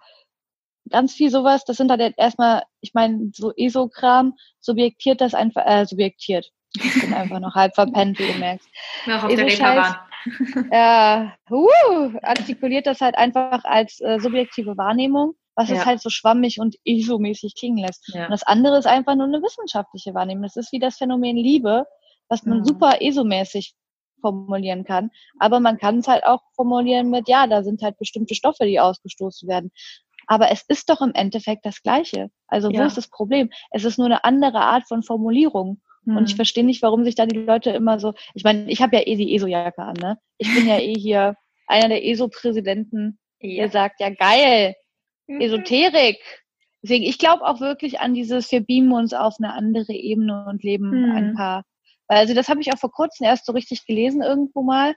ganz 0.90 1.14
viel 1.14 1.30
sowas, 1.30 1.64
das 1.66 1.78
sind 1.78 1.90
halt 1.90 2.16
erstmal, 2.18 2.64
ich 2.82 2.94
meine, 2.94 3.32
so 3.34 3.54
ESO-Kram 3.56 4.36
subjektiert 4.60 5.22
das 5.22 5.34
einfach, 5.34 5.66
äh, 5.66 5.86
subjektiert. 5.86 6.52
Ich 6.76 7.02
bin 7.02 7.14
einfach 7.14 7.40
noch 7.40 7.56
halb 7.56 7.74
verpennt, 7.74 8.20
wie 8.20 8.28
du 8.28 8.38
merkst. 8.38 8.68
Noch 9.08 9.24
auf 9.24 9.34
der 9.34 9.46
Reeperbahn. 9.46 9.96
Ja, 10.72 11.34
uh, 11.50 12.12
artikuliert 12.22 12.88
das 12.88 13.02
halt 13.02 13.16
einfach 13.16 13.64
als 13.64 14.00
äh, 14.02 14.20
subjektive 14.20 14.78
Wahrnehmung, 14.78 15.34
was 15.56 15.70
ja. 15.70 15.78
es 15.78 15.86
halt 15.86 16.02
so 16.02 16.10
schwammig 16.10 16.60
und 16.60 16.76
ESO-mäßig 16.86 17.56
klingen 17.56 17.78
lässt. 17.78 18.08
Ja. 18.14 18.26
Und 18.26 18.32
das 18.32 18.44
andere 18.44 18.78
ist 18.78 18.88
einfach 18.88 19.16
nur 19.16 19.28
eine 19.28 19.42
wissenschaftliche 19.42 20.14
Wahrnehmung. 20.14 20.44
Das 20.44 20.56
ist 20.56 20.72
wie 20.72 20.80
das 20.80 20.98
Phänomen 20.98 21.38
Liebe, 21.38 21.86
was 22.28 22.44
man 22.44 22.60
mhm. 22.60 22.66
super 22.66 23.02
ESO-mäßig 23.02 23.74
formulieren 24.22 24.84
kann. 24.84 25.12
Aber 25.40 25.60
man 25.60 25.78
kann 25.78 26.00
es 26.00 26.08
halt 26.08 26.26
auch 26.26 26.42
formulieren 26.56 27.10
mit, 27.10 27.28
ja, 27.28 27.48
da 27.48 27.64
sind 27.64 27.82
halt 27.82 27.98
bestimmte 27.98 28.36
Stoffe, 28.36 28.66
die 28.66 28.80
ausgestoßen 28.80 29.48
werden. 29.48 29.72
Aber 30.28 30.52
es 30.52 30.64
ist 30.68 30.90
doch 30.90 31.02
im 31.02 31.14
Endeffekt 31.14 31.66
das 31.66 31.82
Gleiche. 31.82 32.30
Also 32.48 32.70
wo 32.70 32.74
ja. 32.74 32.86
ist 32.86 32.98
das 32.98 33.08
Problem? 33.08 33.50
Es 33.72 33.84
ist 33.84 33.98
nur 33.98 34.06
eine 34.06 34.24
andere 34.24 34.60
Art 34.60 34.88
von 34.88 35.02
Formulierung. 35.02 35.82
Hm. 36.06 36.18
Und 36.18 36.26
ich 36.26 36.32
hm. 36.32 36.38
verstehe 36.38 36.64
nicht, 36.64 36.82
warum 36.82 37.04
sich 37.04 37.16
da 37.16 37.26
die 37.26 37.40
Leute 37.40 37.72
immer 37.72 38.00
so, 38.00 38.14
ich 38.34 38.44
meine, 38.44 38.70
ich 38.70 38.82
habe 38.82 38.96
ja 38.96 39.04
eh 39.06 39.16
die 39.16 39.36
ESO-Jacke 39.36 39.82
an, 39.82 39.96
ne? 39.96 40.18
Ich 40.38 40.54
bin 40.54 40.68
ja 40.68 40.80
eh 40.80 40.94
hier 40.94 41.36
einer 41.68 41.90
der 41.90 42.06
ESO-Präsidenten, 42.06 43.20
ja. 43.40 43.64
der 43.64 43.72
sagt, 43.72 44.00
ja 44.00 44.10
geil, 44.10 44.76
mhm. 45.28 45.42
Esoterik. 45.42 46.18
Deswegen, 46.82 47.04
ich 47.04 47.18
glaube 47.18 47.46
auch 47.46 47.60
wirklich 47.60 48.00
an 48.00 48.14
dieses, 48.14 48.52
wir 48.52 48.62
beamen 48.62 48.94
uns 48.94 49.14
auf 49.14 49.36
eine 49.40 49.54
andere 49.54 49.94
Ebene 49.94 50.46
und 50.48 50.64
leben 50.64 50.92
hm. 50.92 51.12
ein 51.12 51.36
paar. 51.36 51.64
Also 52.08 52.34
das 52.34 52.48
habe 52.48 52.62
ich 52.62 52.74
auch 52.74 52.80
vor 52.80 52.92
kurzem 52.92 53.26
erst 53.26 53.46
so 53.46 53.52
richtig 53.52 53.86
gelesen 53.86 54.22
irgendwo 54.22 54.64
mal 54.64 54.96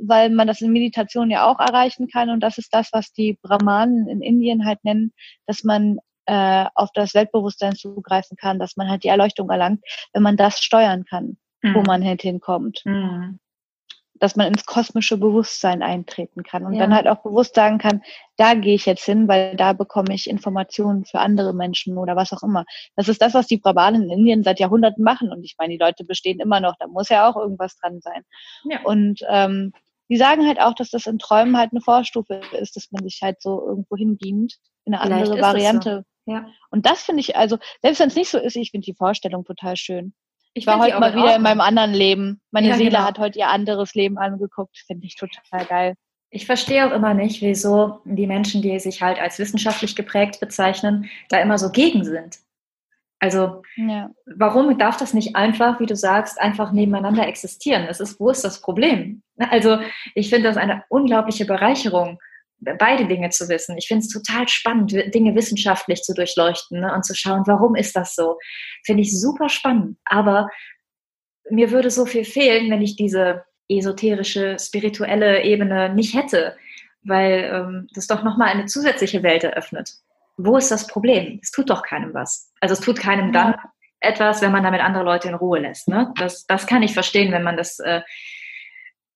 weil 0.00 0.30
man 0.30 0.46
das 0.46 0.60
in 0.60 0.72
Meditation 0.72 1.30
ja 1.30 1.46
auch 1.46 1.58
erreichen 1.58 2.08
kann. 2.08 2.30
Und 2.30 2.40
das 2.40 2.58
ist 2.58 2.72
das, 2.72 2.92
was 2.92 3.12
die 3.12 3.38
Brahmanen 3.42 4.08
in 4.08 4.22
Indien 4.22 4.64
halt 4.64 4.82
nennen, 4.84 5.12
dass 5.46 5.64
man 5.64 5.98
äh, 6.28 6.66
auf 6.74 6.90
das 6.92 7.14
Weltbewusstsein 7.14 7.74
zugreifen 7.74 8.36
kann, 8.36 8.58
dass 8.58 8.76
man 8.76 8.88
halt 8.90 9.02
die 9.02 9.08
Erleuchtung 9.08 9.48
erlangt, 9.48 9.82
wenn 10.12 10.22
man 10.22 10.36
das 10.36 10.60
steuern 10.60 11.04
kann, 11.08 11.38
mhm. 11.62 11.74
wo 11.74 11.82
man 11.82 12.04
halt 12.04 12.20
hinkommt. 12.20 12.82
Mhm. 12.84 13.38
Dass 14.20 14.36
man 14.36 14.48
ins 14.48 14.66
kosmische 14.66 15.16
Bewusstsein 15.16 15.82
eintreten 15.82 16.42
kann 16.42 16.66
und 16.66 16.74
ja. 16.74 16.80
dann 16.80 16.94
halt 16.94 17.06
auch 17.06 17.22
bewusst 17.22 17.54
sagen 17.54 17.78
kann, 17.78 18.02
da 18.36 18.54
gehe 18.54 18.74
ich 18.74 18.84
jetzt 18.84 19.04
hin, 19.04 19.26
weil 19.26 19.56
da 19.56 19.72
bekomme 19.72 20.12
ich 20.12 20.28
Informationen 20.28 21.06
für 21.06 21.20
andere 21.20 21.54
Menschen 21.54 21.96
oder 21.96 22.14
was 22.14 22.32
auch 22.32 22.42
immer. 22.42 22.64
Das 22.96 23.08
ist 23.08 23.22
das, 23.22 23.32
was 23.32 23.46
die 23.46 23.58
Brahmanen 23.58 24.02
in 24.02 24.10
Indien 24.10 24.42
seit 24.42 24.60
Jahrhunderten 24.60 25.04
machen. 25.04 25.30
Und 25.30 25.44
ich 25.44 25.54
meine, 25.56 25.72
die 25.72 25.78
Leute 25.78 26.04
bestehen 26.04 26.40
immer 26.40 26.60
noch, 26.60 26.74
da 26.78 26.88
muss 26.88 27.08
ja 27.08 27.30
auch 27.30 27.36
irgendwas 27.36 27.76
dran 27.76 28.00
sein. 28.00 28.22
Ja. 28.64 28.80
Und 28.82 29.20
ähm, 29.30 29.72
die 30.10 30.16
sagen 30.16 30.46
halt 30.46 30.60
auch, 30.60 30.74
dass 30.74 30.90
das 30.90 31.06
in 31.06 31.18
Träumen 31.18 31.56
halt 31.56 31.70
eine 31.72 31.80
Vorstufe 31.80 32.40
ist, 32.60 32.76
dass 32.76 32.90
man 32.90 33.04
sich 33.04 33.20
halt 33.22 33.40
so 33.40 33.64
irgendwo 33.66 33.96
hinbeamt, 33.96 34.58
in 34.84 34.94
eine 34.94 35.06
Vielleicht 35.06 35.30
andere 35.30 35.42
Variante. 35.42 36.04
Ja. 36.28 36.46
Und 36.70 36.84
das 36.84 37.02
finde 37.02 37.20
ich, 37.20 37.36
also, 37.36 37.58
selbst 37.80 38.00
wenn 38.00 38.08
es 38.08 38.16
nicht 38.16 38.30
so 38.30 38.38
ist, 38.38 38.56
ich 38.56 38.70
finde 38.70 38.84
die 38.84 38.94
Vorstellung 38.94 39.44
total 39.44 39.76
schön. 39.76 40.12
Ich 40.52 40.66
war 40.66 40.78
heute 40.78 40.98
mal 40.98 41.14
wieder 41.14 41.36
in 41.36 41.42
meinem 41.42 41.60
anderen 41.60 41.92
Leben. 41.92 42.40
Meine 42.50 42.68
ja, 42.68 42.76
Seele 42.76 42.90
genau. 42.90 43.04
hat 43.04 43.18
heute 43.18 43.38
ihr 43.38 43.48
anderes 43.48 43.94
Leben 43.94 44.18
angeguckt. 44.18 44.76
Finde 44.86 45.06
ich 45.06 45.16
total 45.16 45.64
geil. 45.66 45.94
Ich 46.30 46.46
verstehe 46.46 46.86
auch 46.86 46.92
immer 46.92 47.14
nicht, 47.14 47.40
wieso 47.40 48.00
die 48.04 48.26
Menschen, 48.26 48.60
die 48.60 48.78
sich 48.78 49.00
halt 49.00 49.18
als 49.18 49.38
wissenschaftlich 49.38 49.96
geprägt 49.96 50.40
bezeichnen, 50.40 51.08
da 51.30 51.38
immer 51.38 51.56
so 51.58 51.70
gegen 51.70 52.04
sind. 52.04 52.38
Also 53.20 53.62
ja. 53.76 54.10
warum 54.26 54.76
darf 54.78 54.96
das 54.96 55.14
nicht 55.14 55.34
einfach, 55.34 55.80
wie 55.80 55.86
du 55.86 55.96
sagst, 55.96 56.40
einfach 56.40 56.72
nebeneinander 56.72 57.26
existieren? 57.26 57.86
Es 57.88 58.00
ist, 58.00 58.20
wo 58.20 58.30
ist 58.30 58.44
das 58.44 58.60
Problem? 58.60 59.22
Also 59.38 59.78
ich 60.14 60.28
finde 60.28 60.48
das 60.48 60.56
eine 60.56 60.84
unglaubliche 60.88 61.46
Bereicherung, 61.46 62.20
beide 62.60 63.06
Dinge 63.06 63.30
zu 63.30 63.48
wissen. 63.48 63.76
Ich 63.78 63.88
finde 63.88 64.04
es 64.04 64.12
total 64.12 64.48
spannend, 64.48 64.92
Dinge 65.14 65.34
wissenschaftlich 65.34 66.02
zu 66.02 66.14
durchleuchten 66.14 66.80
ne, 66.80 66.92
und 66.92 67.04
zu 67.04 67.14
schauen, 67.14 67.42
warum 67.46 67.74
ist 67.74 67.94
das 67.94 68.14
so? 68.14 68.36
Finde 68.84 69.02
ich 69.02 69.18
super 69.18 69.48
spannend. 69.48 69.98
Aber 70.04 70.48
mir 71.50 71.70
würde 71.70 71.90
so 71.90 72.04
viel 72.04 72.24
fehlen, 72.24 72.70
wenn 72.70 72.82
ich 72.82 72.96
diese 72.96 73.44
esoterische, 73.68 74.56
spirituelle 74.58 75.42
Ebene 75.44 75.94
nicht 75.94 76.14
hätte, 76.14 76.56
weil 77.02 77.50
ähm, 77.52 77.88
das 77.94 78.06
doch 78.06 78.22
nochmal 78.22 78.48
eine 78.48 78.66
zusätzliche 78.66 79.22
Welt 79.22 79.44
eröffnet 79.44 79.90
wo 80.38 80.56
ist 80.56 80.70
das 80.70 80.86
Problem? 80.86 81.40
Es 81.42 81.50
tut 81.50 81.68
doch 81.68 81.82
keinem 81.82 82.14
was. 82.14 82.50
Also 82.60 82.72
es 82.72 82.80
tut 82.80 82.98
keinem 82.98 83.32
dann 83.32 83.56
etwas, 84.00 84.40
wenn 84.40 84.52
man 84.52 84.62
damit 84.62 84.80
andere 84.80 85.04
Leute 85.04 85.28
in 85.28 85.34
Ruhe 85.34 85.58
lässt. 85.58 85.88
Ne? 85.88 86.12
Das, 86.16 86.46
das 86.46 86.66
kann 86.66 86.82
ich 86.82 86.94
verstehen, 86.94 87.32
wenn 87.32 87.42
man 87.42 87.56
das. 87.56 87.78
Äh, 87.80 88.00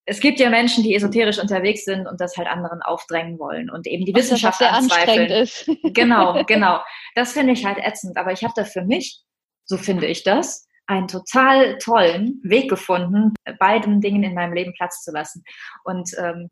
es 0.05 0.21
gibt 0.21 0.41
ja 0.41 0.51
Menschen, 0.51 0.83
die 0.83 0.95
esoterisch 0.95 1.39
unterwegs 1.39 1.85
sind 1.85 2.07
und 2.07 2.21
das 2.21 2.37
halt 2.37 2.49
anderen 2.49 2.83
aufdrängen 2.83 3.39
wollen 3.39 3.71
und 3.71 3.87
eben 3.87 4.05
die 4.05 4.15
Wissenschaft 4.15 4.61
das, 4.61 4.73
anzweifeln. 4.73 5.31
Ist. 5.31 5.71
Genau, 5.95 6.43
genau. 6.45 6.81
Das 7.15 7.33
finde 7.33 7.53
ich 7.53 7.65
halt 7.65 7.79
ätzend. 7.79 8.17
Aber 8.17 8.33
ich 8.33 8.43
habe 8.43 8.55
da 8.57 8.65
für 8.65 8.83
mich, 8.83 9.21
so 9.65 9.77
finde 9.77 10.07
ich 10.07 10.25
das, 10.25 10.67
einen 10.87 11.07
total 11.07 11.79
tollen 11.79 12.41
Weg 12.43 12.69
gefunden, 12.69 13.35
beiden 13.59 14.01
Dingen 14.01 14.25
in 14.25 14.35
meinem 14.35 14.53
Leben 14.53 14.73
Platz 14.75 15.03
zu 15.03 15.13
lassen. 15.13 15.45
Und 15.85 16.11
ähm, 16.19 16.51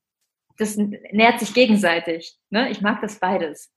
das 0.58 0.76
nährt 0.76 1.40
sich 1.40 1.52
gegenseitig. 1.52 2.36
Ne? 2.50 2.70
Ich 2.70 2.80
mag 2.80 3.00
das 3.00 3.18
beides. 3.18 3.70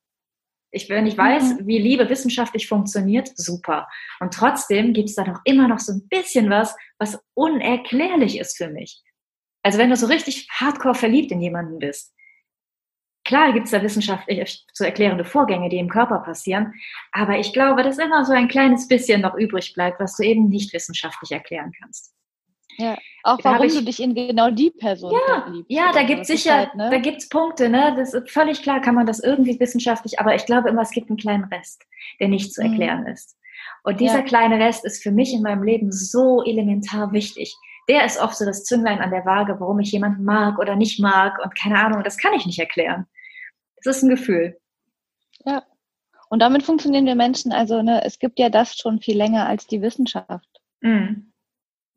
Ich, 0.70 0.90
wenn 0.90 1.08
ich 1.08 1.18
weiß, 1.18 1.60
mhm. 1.60 1.68
wie 1.68 1.80
Liebe 1.80 2.10
wissenschaftlich 2.10 2.68
funktioniert, 2.68 3.32
super. 3.36 3.88
Und 4.20 4.34
trotzdem 4.34 4.94
gibt 4.94 5.10
es 5.10 5.16
da 5.16 5.24
doch 5.24 5.40
immer 5.46 5.68
noch 5.68 5.80
so 5.80 5.94
ein 5.94 6.08
bisschen 6.10 6.50
was, 6.50 6.76
was 7.00 7.20
unerklärlich 7.34 8.40
ist 8.40 8.58
für 8.58 8.70
mich. 8.70 9.02
Also 9.64 9.80
wenn 9.80 9.90
du 9.90 9.96
so 9.96 10.08
richtig 10.08 10.48
hardcore 10.52 10.96
verliebt 10.96 11.32
in 11.32 11.42
jemanden 11.42 11.80
bist, 11.80 12.14
klar 13.26 13.54
gibt 13.54 13.66
es 13.66 13.72
da 13.72 13.82
wissenschaftlich 13.82 14.66
zu 14.74 14.86
erklärende 14.86 15.26
Vorgänge, 15.26 15.70
die 15.70 15.78
im 15.78 15.90
Körper 15.90 16.20
passieren, 16.20 16.74
aber 17.12 17.40
ich 17.40 17.54
glaube, 17.54 17.84
dass 17.84 17.98
immer 17.98 18.26
so 18.26 18.34
ein 18.34 18.50
kleines 18.50 18.88
bisschen 18.88 19.22
noch 19.22 19.36
übrig 19.36 19.74
bleibt, 19.74 20.00
was 20.00 20.18
du 20.18 20.24
eben 20.24 20.50
nicht 20.50 20.74
wissenschaftlich 20.74 21.32
erklären 21.32 21.72
kannst. 21.82 22.14
Ja, 22.78 22.98
auch 23.24 23.38
da 23.38 23.52
warum 23.52 23.68
ich, 23.68 23.74
du 23.76 23.84
dich 23.84 24.02
in 24.02 24.16
genau 24.16 24.50
die 24.50 24.72
Person 24.72 25.12
ja, 25.12 25.42
verliebst. 25.44 25.72
Ja, 25.72 25.92
da 25.92 26.04
gibt 26.04 26.22
es 26.22 26.28
sicher, 26.28 26.58
halt, 26.58 26.76
ne? 26.76 26.90
da 26.90 26.98
gibt's 26.98 27.30
Punkte, 27.30 27.70
ne? 27.70 27.94
Das 27.96 28.14
ist 28.14 28.32
völlig 28.32 28.64
klar, 28.64 28.82
kann 28.82 28.96
man 28.96 29.06
das 29.06 29.20
irgendwie 29.20 29.60
wissenschaftlich, 29.60 30.20
aber 30.20 30.36
ich 30.36 30.46
glaube 30.46 30.70
immer, 30.70 30.82
es 30.82 30.92
gibt 30.92 31.10
einen 31.10 31.18
kleinen 31.18 31.46
Rest, 31.46 31.84
der 32.20 32.30
nicht 32.30 32.54
zu 32.54 32.64
mhm. 32.64 32.72
erklären 32.72 33.02
mhm. 33.02 33.08
ist. 33.08 33.38
Und 33.84 34.00
dieser 34.00 34.20
ja. 34.20 34.24
kleine 34.24 34.60
Rest 34.60 34.86
ist 34.86 35.04
für 35.04 35.12
mich 35.12 35.34
in 35.34 35.42
meinem 35.42 35.64
Leben 35.64 35.92
so 35.92 36.44
elementar 36.44 37.12
wichtig. 37.12 37.56
Der 37.90 38.06
ist 38.06 38.20
oft 38.20 38.38
so 38.38 38.46
das 38.46 38.64
Zünglein 38.64 39.00
an 39.00 39.12
der 39.12 39.26
Waage, 39.26 39.60
warum 39.60 39.80
ich 39.80 39.92
jemanden 39.92 40.24
mag 40.24 40.60
oder 40.60 40.76
nicht 40.76 41.00
mag 41.00 41.40
und 41.44 41.56
keine 41.56 41.84
Ahnung, 41.84 42.04
das 42.04 42.18
kann 42.18 42.34
ich 42.34 42.46
nicht 42.46 42.60
erklären. 42.60 43.06
Das 43.84 43.98
ist 43.98 44.04
ein 44.04 44.10
Gefühl. 44.10 44.58
Ja. 45.46 45.64
Und 46.30 46.40
damit 46.40 46.64
funktionieren 46.64 47.06
wir 47.06 47.16
Menschen, 47.16 47.52
also 47.52 47.82
ne, 47.82 48.04
es 48.06 48.18
gibt 48.18 48.40
ja 48.40 48.50
das 48.50 48.76
schon 48.78 49.00
viel 49.00 49.18
länger 49.18 49.48
als 49.48 49.68
die 49.68 49.82
Wissenschaft. 49.82 50.50
Mhm. 50.82 51.34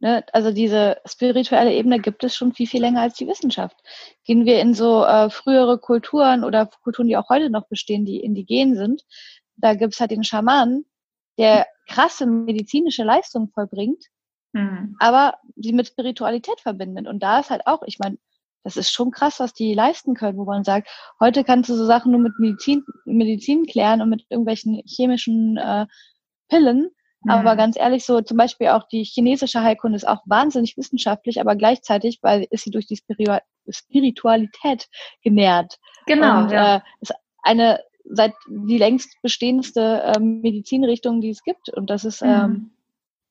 Ne? 0.00 0.24
Also 0.32 0.52
diese 0.52 1.00
spirituelle 1.06 1.72
Ebene 1.72 2.00
gibt 2.00 2.22
es 2.22 2.36
schon 2.36 2.52
viel, 2.52 2.66
viel 2.66 2.82
länger 2.82 3.00
als 3.00 3.14
die 3.14 3.26
Wissenschaft. 3.26 3.76
Gehen 4.24 4.44
wir 4.44 4.60
in 4.60 4.74
so 4.74 5.04
äh, 5.04 5.30
frühere 5.30 5.78
Kulturen 5.78 6.44
oder 6.44 6.68
Kulturen, 6.82 7.08
die 7.08 7.16
auch 7.16 7.30
heute 7.30 7.48
noch 7.48 7.66
bestehen, 7.68 8.04
die 8.04 8.20
indigen 8.20 8.76
sind, 8.76 9.02
da 9.56 9.74
gibt 9.74 9.94
es 9.94 10.00
halt 10.00 10.10
den 10.10 10.24
Schamanen, 10.24 10.84
der 11.38 11.66
krasse 11.88 12.26
medizinische 12.26 13.04
Leistungen 13.04 13.48
vollbringt, 13.48 14.04
mhm. 14.56 14.96
aber 14.98 15.34
sie 15.56 15.72
mit 15.72 15.88
Spiritualität 15.88 16.60
verbindet. 16.60 17.06
Und 17.06 17.22
da 17.22 17.40
ist 17.40 17.50
halt 17.50 17.66
auch, 17.66 17.82
ich 17.86 17.98
meine, 17.98 18.18
das 18.64 18.76
ist 18.76 18.90
schon 18.90 19.12
krass, 19.12 19.38
was 19.38 19.52
die 19.54 19.74
leisten 19.74 20.14
können, 20.14 20.38
wo 20.38 20.44
man 20.44 20.64
sagt, 20.64 20.88
heute 21.20 21.44
kannst 21.44 21.70
du 21.70 21.74
so 21.74 21.86
Sachen 21.86 22.10
nur 22.10 22.20
mit 22.20 22.32
Medizin, 22.38 22.84
Medizin 23.04 23.64
klären 23.66 24.02
und 24.02 24.10
mit 24.10 24.24
irgendwelchen 24.28 24.82
chemischen 24.84 25.56
äh, 25.56 25.86
Pillen. 26.48 26.90
Aber 27.28 27.54
mhm. 27.54 27.58
ganz 27.58 27.76
ehrlich, 27.76 28.04
so 28.04 28.20
zum 28.20 28.36
Beispiel 28.36 28.68
auch 28.68 28.86
die 28.88 29.02
chinesische 29.02 29.62
Heilkunde 29.62 29.96
ist 29.96 30.06
auch 30.06 30.22
wahnsinnig 30.26 30.76
wissenschaftlich, 30.76 31.40
aber 31.40 31.56
gleichzeitig, 31.56 32.20
weil 32.22 32.46
ist 32.50 32.64
sie 32.64 32.70
durch 32.70 32.86
die 32.86 32.98
Spiritualität 33.68 34.88
genährt. 35.22 35.78
Genau. 36.06 36.40
Und 36.40 36.50
ja. 36.50 36.76
äh, 36.76 36.80
ist 37.00 37.14
eine 37.42 37.80
seit 38.08 38.34
die 38.48 38.78
längst 38.78 39.20
bestehendste 39.22 40.02
äh, 40.02 40.20
Medizinrichtung, 40.20 41.20
die 41.20 41.30
es 41.30 41.42
gibt. 41.42 41.68
Und 41.70 41.90
das 41.90 42.04
ist, 42.04 42.22
ähm, 42.22 42.28
mhm. 42.28 42.34
ähm, 42.34 42.70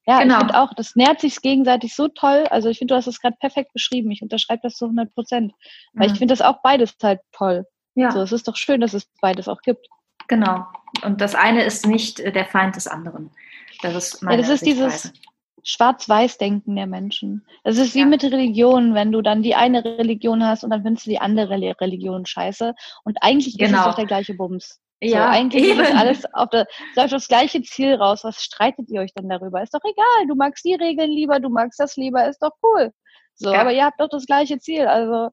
ja, 0.07 0.21
genau. 0.21 0.35
ich 0.35 0.39
finde 0.41 0.59
auch, 0.59 0.73
das 0.73 0.95
nährt 0.95 1.19
sich 1.19 1.41
gegenseitig 1.41 1.95
so 1.95 2.07
toll. 2.07 2.45
Also 2.49 2.69
ich 2.69 2.77
finde, 2.77 2.93
du 2.93 2.97
hast 2.97 3.07
es 3.07 3.19
gerade 3.19 3.37
perfekt 3.39 3.73
beschrieben. 3.73 4.11
Ich 4.11 4.21
unterschreibe 4.21 4.61
das 4.63 4.75
zu 4.75 4.85
100 4.85 5.13
Prozent. 5.13 5.53
Weil 5.93 6.07
mhm. 6.07 6.13
ich 6.13 6.19
finde 6.19 6.33
das 6.33 6.41
auch 6.41 6.61
beides 6.61 6.95
halt 7.01 7.21
toll. 7.31 7.65
Ja. 7.95 8.11
So, 8.11 8.21
es 8.21 8.31
ist 8.31 8.47
doch 8.47 8.55
schön, 8.55 8.81
dass 8.81 8.93
es 8.93 9.09
beides 9.21 9.47
auch 9.47 9.61
gibt. 9.61 9.87
Genau. 10.27 10.65
Und 11.03 11.21
das 11.21 11.33
eine 11.33 11.63
ist 11.63 11.87
nicht 11.87 12.19
der 12.19 12.45
Feind 12.45 12.75
des 12.75 12.87
anderen. 12.87 13.31
Das 13.81 13.95
ist 13.95 14.21
meine 14.21 14.41
ja, 14.41 14.47
das 14.47 14.49
ist 14.49 14.65
dieses 14.65 15.13
Schwarz-Weiß-Denken 15.63 16.75
der 16.75 16.87
Menschen. 16.87 17.45
Das 17.63 17.77
ist 17.77 17.95
wie 17.95 17.99
ja. 17.99 18.05
mit 18.05 18.23
Religion, 18.23 18.93
wenn 18.93 19.11
du 19.11 19.21
dann 19.21 19.41
die 19.41 19.55
eine 19.55 19.83
Religion 19.83 20.43
hast 20.43 20.63
und 20.63 20.69
dann 20.69 20.83
findest 20.83 21.07
du 21.07 21.09
die 21.09 21.19
andere 21.19 21.59
Religion 21.81 22.25
scheiße. 22.25 22.75
Und 23.03 23.17
eigentlich 23.21 23.57
genau. 23.57 23.65
ist 23.65 23.71
es 23.71 23.77
genau. 23.77 23.89
doch 23.89 23.95
der 23.95 24.05
gleiche 24.05 24.35
Bums. 24.35 24.79
Ja, 25.01 25.23
so, 25.23 25.37
eigentlich 25.37 25.63
eben. 25.63 25.79
ist 25.79 25.93
alles 25.93 26.33
auf 26.33 26.49
das, 26.49 26.67
läuft 26.95 27.13
das 27.13 27.27
gleiche 27.27 27.61
Ziel 27.61 27.95
raus. 27.95 28.23
Was 28.23 28.43
streitet 28.43 28.89
ihr 28.89 29.01
euch 29.01 29.13
denn 29.13 29.29
darüber? 29.29 29.61
Ist 29.61 29.73
doch 29.73 29.83
egal. 29.83 30.27
Du 30.27 30.35
magst 30.35 30.63
die 30.63 30.75
Regeln 30.75 31.11
lieber, 31.11 31.39
du 31.39 31.49
magst 31.49 31.79
das 31.79 31.95
lieber, 31.95 32.27
ist 32.27 32.39
doch 32.39 32.53
cool. 32.63 32.91
So, 33.35 33.51
ja. 33.51 33.61
aber 33.61 33.73
ihr 33.73 33.83
habt 33.83 33.99
doch 33.99 34.09
das 34.09 34.25
gleiche 34.25 34.57
Ziel. 34.59 34.87
Also, 34.87 35.29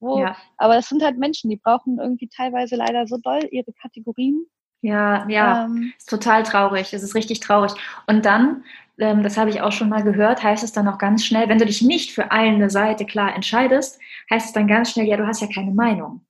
wo, 0.00 0.18
ja. 0.20 0.36
aber 0.58 0.76
es 0.76 0.88
sind 0.88 1.02
halt 1.02 1.16
Menschen, 1.16 1.48
die 1.48 1.56
brauchen 1.56 1.98
irgendwie 1.98 2.28
teilweise 2.28 2.76
leider 2.76 3.06
so 3.06 3.16
doll 3.16 3.40
ihre 3.50 3.72
Kategorien. 3.80 4.44
Ja, 4.82 5.26
ja, 5.28 5.64
ähm, 5.64 5.94
ist 5.96 6.10
total 6.10 6.42
traurig. 6.42 6.92
Es 6.92 7.02
ist 7.02 7.14
richtig 7.14 7.40
traurig. 7.40 7.72
Und 8.06 8.26
dann, 8.26 8.64
ähm, 8.98 9.22
das 9.22 9.38
habe 9.38 9.48
ich 9.48 9.62
auch 9.62 9.72
schon 9.72 9.88
mal 9.88 10.02
gehört, 10.02 10.42
heißt 10.42 10.62
es 10.62 10.72
dann 10.72 10.86
auch 10.86 10.98
ganz 10.98 11.24
schnell, 11.24 11.48
wenn 11.48 11.58
du 11.58 11.64
dich 11.64 11.80
nicht 11.80 12.12
für 12.12 12.30
eine 12.30 12.68
Seite 12.68 13.06
klar 13.06 13.34
entscheidest, 13.34 13.98
heißt 14.30 14.48
es 14.48 14.52
dann 14.52 14.68
ganz 14.68 14.90
schnell, 14.90 15.06
ja, 15.06 15.16
du 15.16 15.26
hast 15.26 15.40
ja 15.40 15.48
keine 15.52 15.72
Meinung. 15.72 16.26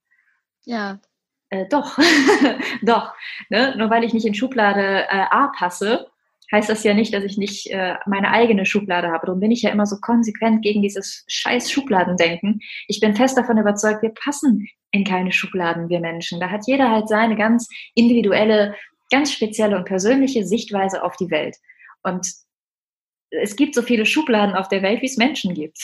Ja 0.64 1.00
äh, 1.50 1.66
doch, 1.68 1.98
doch. 2.82 3.14
Ne? 3.50 3.74
Nur 3.76 3.90
weil 3.90 4.04
ich 4.04 4.12
nicht 4.12 4.26
in 4.26 4.34
Schublade 4.34 5.06
äh, 5.08 5.24
A 5.30 5.52
passe, 5.56 6.06
heißt 6.52 6.68
das 6.68 6.84
ja 6.84 6.94
nicht, 6.94 7.12
dass 7.12 7.24
ich 7.24 7.38
nicht 7.38 7.70
äh, 7.70 7.94
meine 8.06 8.30
eigene 8.30 8.66
Schublade 8.66 9.08
habe. 9.08 9.26
Darum 9.26 9.40
bin 9.40 9.50
ich 9.50 9.62
ja 9.62 9.70
immer 9.70 9.86
so 9.86 9.96
konsequent 10.00 10.62
gegen 10.62 10.82
dieses 10.82 11.24
scheiß 11.28 11.70
Schubladendenken. 11.70 12.60
Ich 12.88 13.00
bin 13.00 13.16
fest 13.16 13.36
davon 13.36 13.58
überzeugt, 13.58 14.02
wir 14.02 14.10
passen 14.10 14.68
in 14.92 15.04
keine 15.04 15.32
Schubladen, 15.32 15.88
wir 15.88 16.00
Menschen. 16.00 16.40
Da 16.40 16.50
hat 16.50 16.66
jeder 16.66 16.90
halt 16.90 17.08
seine 17.08 17.36
ganz 17.36 17.68
individuelle, 17.94 18.74
ganz 19.10 19.32
spezielle 19.32 19.76
und 19.76 19.84
persönliche 19.84 20.44
Sichtweise 20.44 21.02
auf 21.02 21.16
die 21.16 21.30
Welt. 21.30 21.56
Und 22.02 22.28
es 23.30 23.56
gibt 23.56 23.74
so 23.74 23.82
viele 23.82 24.06
Schubladen 24.06 24.54
auf 24.54 24.68
der 24.68 24.82
Welt, 24.82 25.02
wie 25.02 25.06
es 25.06 25.16
Menschen 25.16 25.54
gibt. 25.54 25.78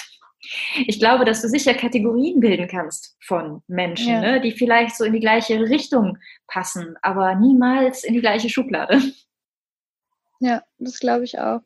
Ich 0.87 0.99
glaube, 0.99 1.25
dass 1.25 1.43
du 1.43 1.49
sicher 1.49 1.75
Kategorien 1.75 2.41
bilden 2.41 2.69
kannst 2.69 3.17
von 3.21 3.63
Menschen, 3.69 4.13
ja. 4.13 4.21
ne, 4.21 4.41
die 4.41 4.53
vielleicht 4.53 4.97
so 4.97 5.05
in 5.05 5.13
die 5.13 5.21
gleiche 5.21 5.61
Richtung 5.61 6.19
passen, 6.47 6.97
aber 7.03 7.35
niemals 7.37 8.05
in 8.05 8.15
die 8.15 8.21
gleiche 8.21 8.49
Schublade. 8.49 9.01
Ja, 10.41 10.63
das 10.79 10.99
glaube 10.99 11.25
ich 11.25 11.39
auch. 11.39 11.61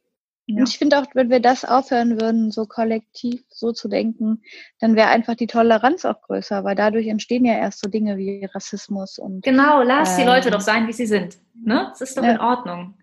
Ja. 0.48 0.60
Und 0.60 0.68
ich 0.68 0.78
finde 0.78 0.98
auch, 0.98 1.06
wenn 1.14 1.28
wir 1.28 1.40
das 1.40 1.64
aufhören 1.64 2.20
würden, 2.20 2.52
so 2.52 2.66
kollektiv 2.66 3.42
so 3.48 3.72
zu 3.72 3.88
denken, 3.88 4.42
dann 4.78 4.94
wäre 4.94 5.08
einfach 5.08 5.34
die 5.34 5.48
Toleranz 5.48 6.04
auch 6.04 6.22
größer, 6.22 6.62
weil 6.62 6.76
dadurch 6.76 7.08
entstehen 7.08 7.44
ja 7.44 7.54
erst 7.54 7.80
so 7.80 7.90
Dinge 7.90 8.16
wie 8.16 8.44
Rassismus 8.44 9.18
und. 9.18 9.42
Genau, 9.42 9.82
lass 9.82 10.12
ähm, 10.12 10.24
die 10.24 10.30
Leute 10.30 10.50
doch 10.50 10.60
sein, 10.60 10.86
wie 10.86 10.92
sie 10.92 11.06
sind. 11.06 11.38
Ne? 11.54 11.86
Das 11.90 12.00
ist 12.00 12.16
doch 12.16 12.22
ja. 12.22 12.32
in 12.32 12.40
Ordnung. 12.40 12.94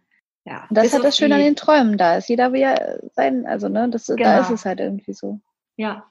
Ja. 0.46 0.66
Und 0.70 0.78
das 0.78 0.88
ist 0.88 0.94
halt 0.94 1.04
das 1.04 1.18
Schöne 1.18 1.36
an 1.36 1.42
den 1.42 1.56
Träumen 1.56 1.98
da 1.98 2.18
ist. 2.18 2.30
Jeder 2.30 2.54
will 2.54 2.62
ja 2.62 2.76
sein, 3.14 3.46
also 3.46 3.68
ne, 3.68 3.90
das, 3.90 4.08
genau. 4.08 4.24
da 4.24 4.40
ist 4.40 4.50
es 4.50 4.66
halt 4.66 4.80
irgendwie 4.80 5.14
so. 5.14 5.40
Ja, 5.78 6.06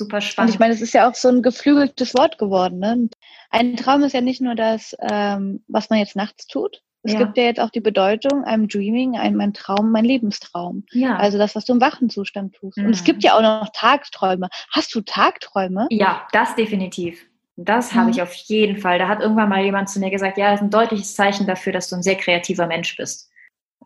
super 0.00 0.20
spannend. 0.20 0.50
Und 0.50 0.54
ich 0.54 0.58
meine, 0.58 0.74
es 0.74 0.80
ist 0.80 0.94
ja 0.94 1.08
auch 1.08 1.14
so 1.14 1.28
ein 1.28 1.42
geflügeltes 1.42 2.14
Wort 2.14 2.38
geworden. 2.38 2.78
Ne? 2.78 3.08
Ein 3.50 3.76
Traum 3.76 4.02
ist 4.02 4.14
ja 4.14 4.20
nicht 4.20 4.40
nur 4.40 4.54
das, 4.54 4.96
ähm, 5.00 5.62
was 5.68 5.90
man 5.90 5.98
jetzt 5.98 6.16
nachts 6.16 6.46
tut. 6.46 6.82
Es 7.02 7.14
ja. 7.14 7.18
gibt 7.18 7.38
ja 7.38 7.44
jetzt 7.44 7.60
auch 7.60 7.70
die 7.70 7.80
Bedeutung, 7.80 8.44
I'm 8.44 8.70
dreaming, 8.70 9.16
I'm 9.16 9.36
mein 9.36 9.54
Traum, 9.54 9.90
mein 9.90 10.04
Lebenstraum. 10.04 10.84
Ja. 10.92 11.16
Also 11.16 11.38
das, 11.38 11.54
was 11.54 11.64
du 11.64 11.72
im 11.72 11.80
wachen 11.80 12.10
Zustand 12.10 12.54
tust. 12.54 12.76
Mhm. 12.76 12.86
Und 12.86 12.92
es 12.92 13.04
gibt 13.04 13.22
ja 13.22 13.36
auch 13.36 13.42
noch 13.42 13.70
Tagträume. 13.72 14.48
Hast 14.70 14.94
du 14.94 15.00
Tagträume? 15.00 15.86
Ja, 15.90 16.26
das 16.32 16.54
definitiv. 16.56 17.26
Das 17.56 17.92
mhm. 17.92 17.98
habe 17.98 18.10
ich 18.10 18.20
auf 18.20 18.34
jeden 18.34 18.76
Fall. 18.76 18.98
Da 18.98 19.08
hat 19.08 19.20
irgendwann 19.20 19.48
mal 19.48 19.62
jemand 19.62 19.88
zu 19.88 19.98
mir 19.98 20.10
gesagt, 20.10 20.36
ja, 20.36 20.50
das 20.50 20.60
ist 20.60 20.64
ein 20.64 20.70
deutliches 20.70 21.14
Zeichen 21.14 21.46
dafür, 21.46 21.72
dass 21.72 21.88
du 21.88 21.96
ein 21.96 22.02
sehr 22.02 22.16
kreativer 22.16 22.66
Mensch 22.66 22.96
bist. 22.96 23.30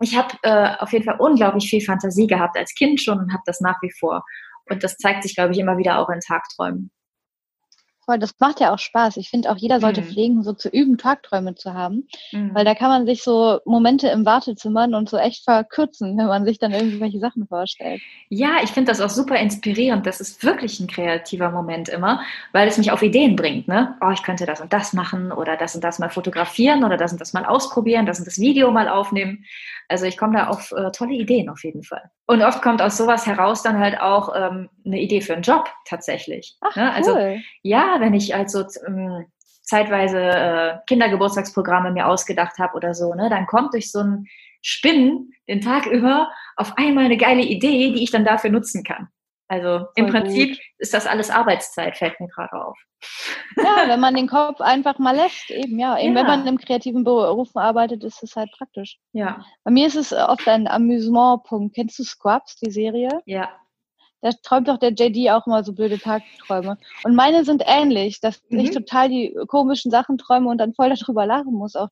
Ich 0.00 0.16
habe 0.16 0.34
äh, 0.42 0.74
auf 0.80 0.92
jeden 0.92 1.04
Fall 1.04 1.20
unglaublich 1.20 1.70
viel 1.70 1.80
Fantasie 1.80 2.26
gehabt 2.26 2.56
als 2.56 2.74
Kind 2.74 3.00
schon 3.00 3.18
und 3.18 3.32
habe 3.32 3.44
das 3.46 3.60
nach 3.60 3.80
wie 3.80 3.92
vor. 3.92 4.24
Und 4.68 4.82
das 4.82 4.96
zeigt 4.96 5.22
sich, 5.22 5.34
glaube 5.34 5.52
ich, 5.52 5.58
immer 5.58 5.78
wieder 5.78 5.98
auch 5.98 6.08
in 6.08 6.20
Tagträumen. 6.20 6.90
Voll, 8.04 8.18
das 8.18 8.34
macht 8.38 8.60
ja 8.60 8.74
auch 8.74 8.78
Spaß. 8.78 9.16
Ich 9.16 9.30
finde 9.30 9.50
auch, 9.50 9.56
jeder 9.56 9.80
sollte 9.80 10.02
mhm. 10.02 10.06
pflegen, 10.06 10.42
so 10.42 10.52
zu 10.52 10.68
üben, 10.68 10.98
Tagträume 10.98 11.54
zu 11.54 11.72
haben. 11.72 12.06
Mhm. 12.32 12.54
Weil 12.54 12.64
da 12.64 12.74
kann 12.74 12.88
man 12.88 13.06
sich 13.06 13.22
so 13.22 13.60
Momente 13.64 14.08
im 14.08 14.26
Wartezimmer 14.26 14.84
und 14.84 15.08
so 15.08 15.16
echt 15.16 15.44
verkürzen, 15.44 16.16
wenn 16.18 16.26
man 16.26 16.44
sich 16.44 16.58
dann 16.58 16.72
irgendwelche 16.72 17.18
Sachen 17.18 17.46
vorstellt. 17.46 18.02
Ja, 18.28 18.56
ich 18.62 18.70
finde 18.70 18.90
das 18.90 19.00
auch 19.00 19.08
super 19.08 19.38
inspirierend. 19.38 20.06
Das 20.06 20.20
ist 20.20 20.44
wirklich 20.44 20.80
ein 20.80 20.86
kreativer 20.86 21.50
Moment 21.50 21.88
immer, 21.88 22.20
weil 22.52 22.68
es 22.68 22.76
mich 22.76 22.90
auf 22.90 23.02
Ideen 23.02 23.36
bringt. 23.36 23.68
Ne? 23.68 23.96
Oh, 24.02 24.10
ich 24.10 24.22
könnte 24.22 24.44
das 24.44 24.60
und 24.60 24.72
das 24.72 24.92
machen 24.92 25.32
oder 25.32 25.56
das 25.56 25.74
und 25.74 25.82
das 25.82 25.98
mal 25.98 26.10
fotografieren 26.10 26.84
oder 26.84 26.98
das 26.98 27.12
und 27.12 27.20
das 27.20 27.32
mal 27.32 27.46
ausprobieren, 27.46 28.04
das 28.04 28.18
und 28.18 28.26
das 28.26 28.38
Video 28.38 28.70
mal 28.70 28.88
aufnehmen. 28.88 29.44
Also 29.88 30.04
ich 30.06 30.18
komme 30.18 30.36
da 30.36 30.48
auf 30.48 30.72
äh, 30.72 30.90
tolle 30.92 31.14
Ideen 31.14 31.48
auf 31.48 31.62
jeden 31.64 31.82
Fall. 31.82 32.10
Und 32.26 32.42
oft 32.42 32.62
kommt 32.62 32.80
aus 32.80 32.96
sowas 32.96 33.26
heraus 33.26 33.62
dann 33.62 33.78
halt 33.78 34.00
auch 34.00 34.34
ähm, 34.34 34.70
eine 34.84 35.00
Idee 35.00 35.20
für 35.20 35.34
einen 35.34 35.42
Job 35.42 35.68
tatsächlich. 35.86 36.56
Ach, 36.60 36.74
ne? 36.74 36.92
Also 36.92 37.14
cool. 37.14 37.40
ja, 37.62 37.96
wenn 37.98 38.14
ich 38.14 38.34
also 38.34 38.64
ähm, 38.86 39.26
zeitweise 39.62 40.18
äh, 40.20 40.76
Kindergeburtstagsprogramme 40.86 41.90
mir 41.90 42.06
ausgedacht 42.06 42.58
habe 42.58 42.74
oder 42.76 42.94
so, 42.94 43.14
ne, 43.14 43.28
dann 43.28 43.46
kommt 43.46 43.74
durch 43.74 43.90
so 43.90 44.00
ein 44.00 44.26
Spinnen 44.62 45.32
den 45.48 45.60
Tag 45.60 45.86
über 45.86 46.30
auf 46.56 46.78
einmal 46.78 47.04
eine 47.04 47.18
geile 47.18 47.42
Idee, 47.42 47.92
die 47.92 48.02
ich 48.02 48.10
dann 48.10 48.24
dafür 48.24 48.50
nutzen 48.50 48.84
kann. 48.84 49.08
Also 49.48 49.78
Voll 49.78 49.88
im 49.96 50.06
Prinzip 50.06 50.50
gut. 50.50 50.60
ist 50.78 50.94
das 50.94 51.06
alles 51.06 51.30
Arbeitszeit, 51.30 51.96
fällt 51.96 52.18
mir 52.18 52.28
gerade 52.28 52.52
auf. 52.52 52.78
Ja, 53.56 53.84
wenn 53.86 54.00
man 54.00 54.14
den 54.14 54.28
Kopf 54.28 54.60
einfach 54.60 54.98
mal 54.98 55.14
lässt, 55.14 55.50
eben, 55.50 55.78
ja. 55.78 55.98
Eben 55.98 56.16
ja. 56.16 56.20
wenn 56.20 56.26
man 56.26 56.46
im 56.46 56.58
kreativen 56.58 57.04
Beruf 57.04 57.54
arbeitet, 57.54 58.02
ist 58.04 58.22
es 58.22 58.36
halt 58.36 58.50
praktisch. 58.52 58.98
Ja. 59.12 59.44
Bei 59.62 59.70
mir 59.70 59.86
ist 59.86 59.96
es 59.96 60.12
oft 60.12 60.48
ein 60.48 60.66
Amüsementpunkt. 60.66 61.74
Kennst 61.74 61.98
du 61.98 62.04
Scrubs, 62.04 62.56
die 62.56 62.70
Serie? 62.70 63.20
Ja. 63.26 63.50
Da 64.22 64.30
träumt 64.42 64.68
doch 64.68 64.78
der 64.78 64.92
JD 64.92 65.30
auch 65.32 65.46
mal 65.46 65.64
so 65.64 65.74
blöde 65.74 65.98
Tagträume. 65.98 66.78
Und 67.04 67.14
meine 67.14 67.44
sind 67.44 67.62
ähnlich, 67.66 68.20
dass 68.20 68.42
mhm. 68.48 68.60
ich 68.60 68.70
total 68.70 69.10
die 69.10 69.36
komischen 69.48 69.90
Sachen 69.90 70.16
träume 70.16 70.48
und 70.48 70.56
dann 70.56 70.72
voll 70.72 70.88
darüber 70.88 71.26
lachen 71.26 71.52
muss, 71.52 71.76
auch 71.76 71.88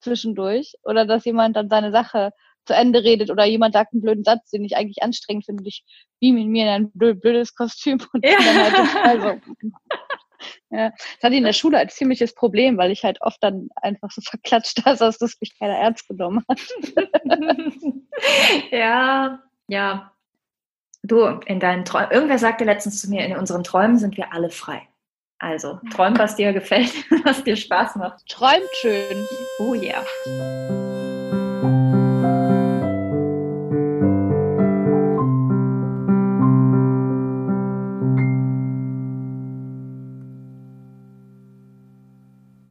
zwischendurch. 0.00 0.74
Oder 0.82 1.06
dass 1.06 1.24
jemand 1.24 1.56
dann 1.56 1.68
seine 1.68 1.92
Sache 1.92 2.32
zu 2.66 2.74
Ende 2.74 3.04
redet 3.04 3.30
oder 3.30 3.44
jemand 3.44 3.74
sagt 3.74 3.92
einen 3.92 4.02
blöden 4.02 4.24
Satz, 4.24 4.50
den 4.50 4.64
ich 4.64 4.76
eigentlich 4.76 5.02
anstrengend 5.02 5.46
finde 5.46 5.64
ich 5.66 5.84
beam 6.20 6.36
ihn 6.36 6.48
mir 6.48 6.64
in 6.64 6.68
ein 6.68 6.90
blödes 6.92 7.54
Kostüm 7.54 7.98
und 8.12 8.24
ja. 8.24 8.36
dann 8.38 8.62
halt 8.62 8.76
total 8.76 9.20
so. 9.20 9.68
Ja, 10.70 10.90
das 10.90 11.22
hatte 11.22 11.32
ich 11.32 11.38
in 11.38 11.44
der 11.44 11.52
Schule 11.52 11.78
als 11.78 11.96
ziemliches 11.96 12.34
Problem, 12.34 12.76
weil 12.76 12.90
ich 12.90 13.04
halt 13.04 13.20
oft 13.22 13.42
dann 13.42 13.68
einfach 13.76 14.10
so 14.10 14.20
verklatscht 14.20 14.84
habe, 14.84 14.96
dass 14.96 15.18
das 15.18 15.40
mich 15.40 15.58
keiner 15.58 15.76
ernst 15.76 16.06
genommen 16.08 16.44
hat. 16.48 16.60
ja, 18.70 19.42
ja. 19.68 20.12
Du, 21.02 21.24
in 21.46 21.58
deinen 21.58 21.84
Träumen, 21.84 22.10
irgendwer 22.10 22.38
sagte 22.38 22.64
letztens 22.64 23.00
zu 23.00 23.08
mir, 23.08 23.24
in 23.24 23.36
unseren 23.36 23.64
Träumen 23.64 23.98
sind 23.98 24.16
wir 24.16 24.32
alle 24.32 24.50
frei. 24.50 24.86
Also, 25.38 25.80
träum, 25.90 26.18
was 26.18 26.36
dir 26.36 26.52
gefällt, 26.52 26.92
was 27.24 27.42
dir 27.44 27.56
Spaß 27.56 27.96
macht. 27.96 28.26
Träumt 28.28 28.68
schön. 28.80 29.26
Oh 29.58 29.74
ja. 29.74 30.04
Yeah. 30.26 31.05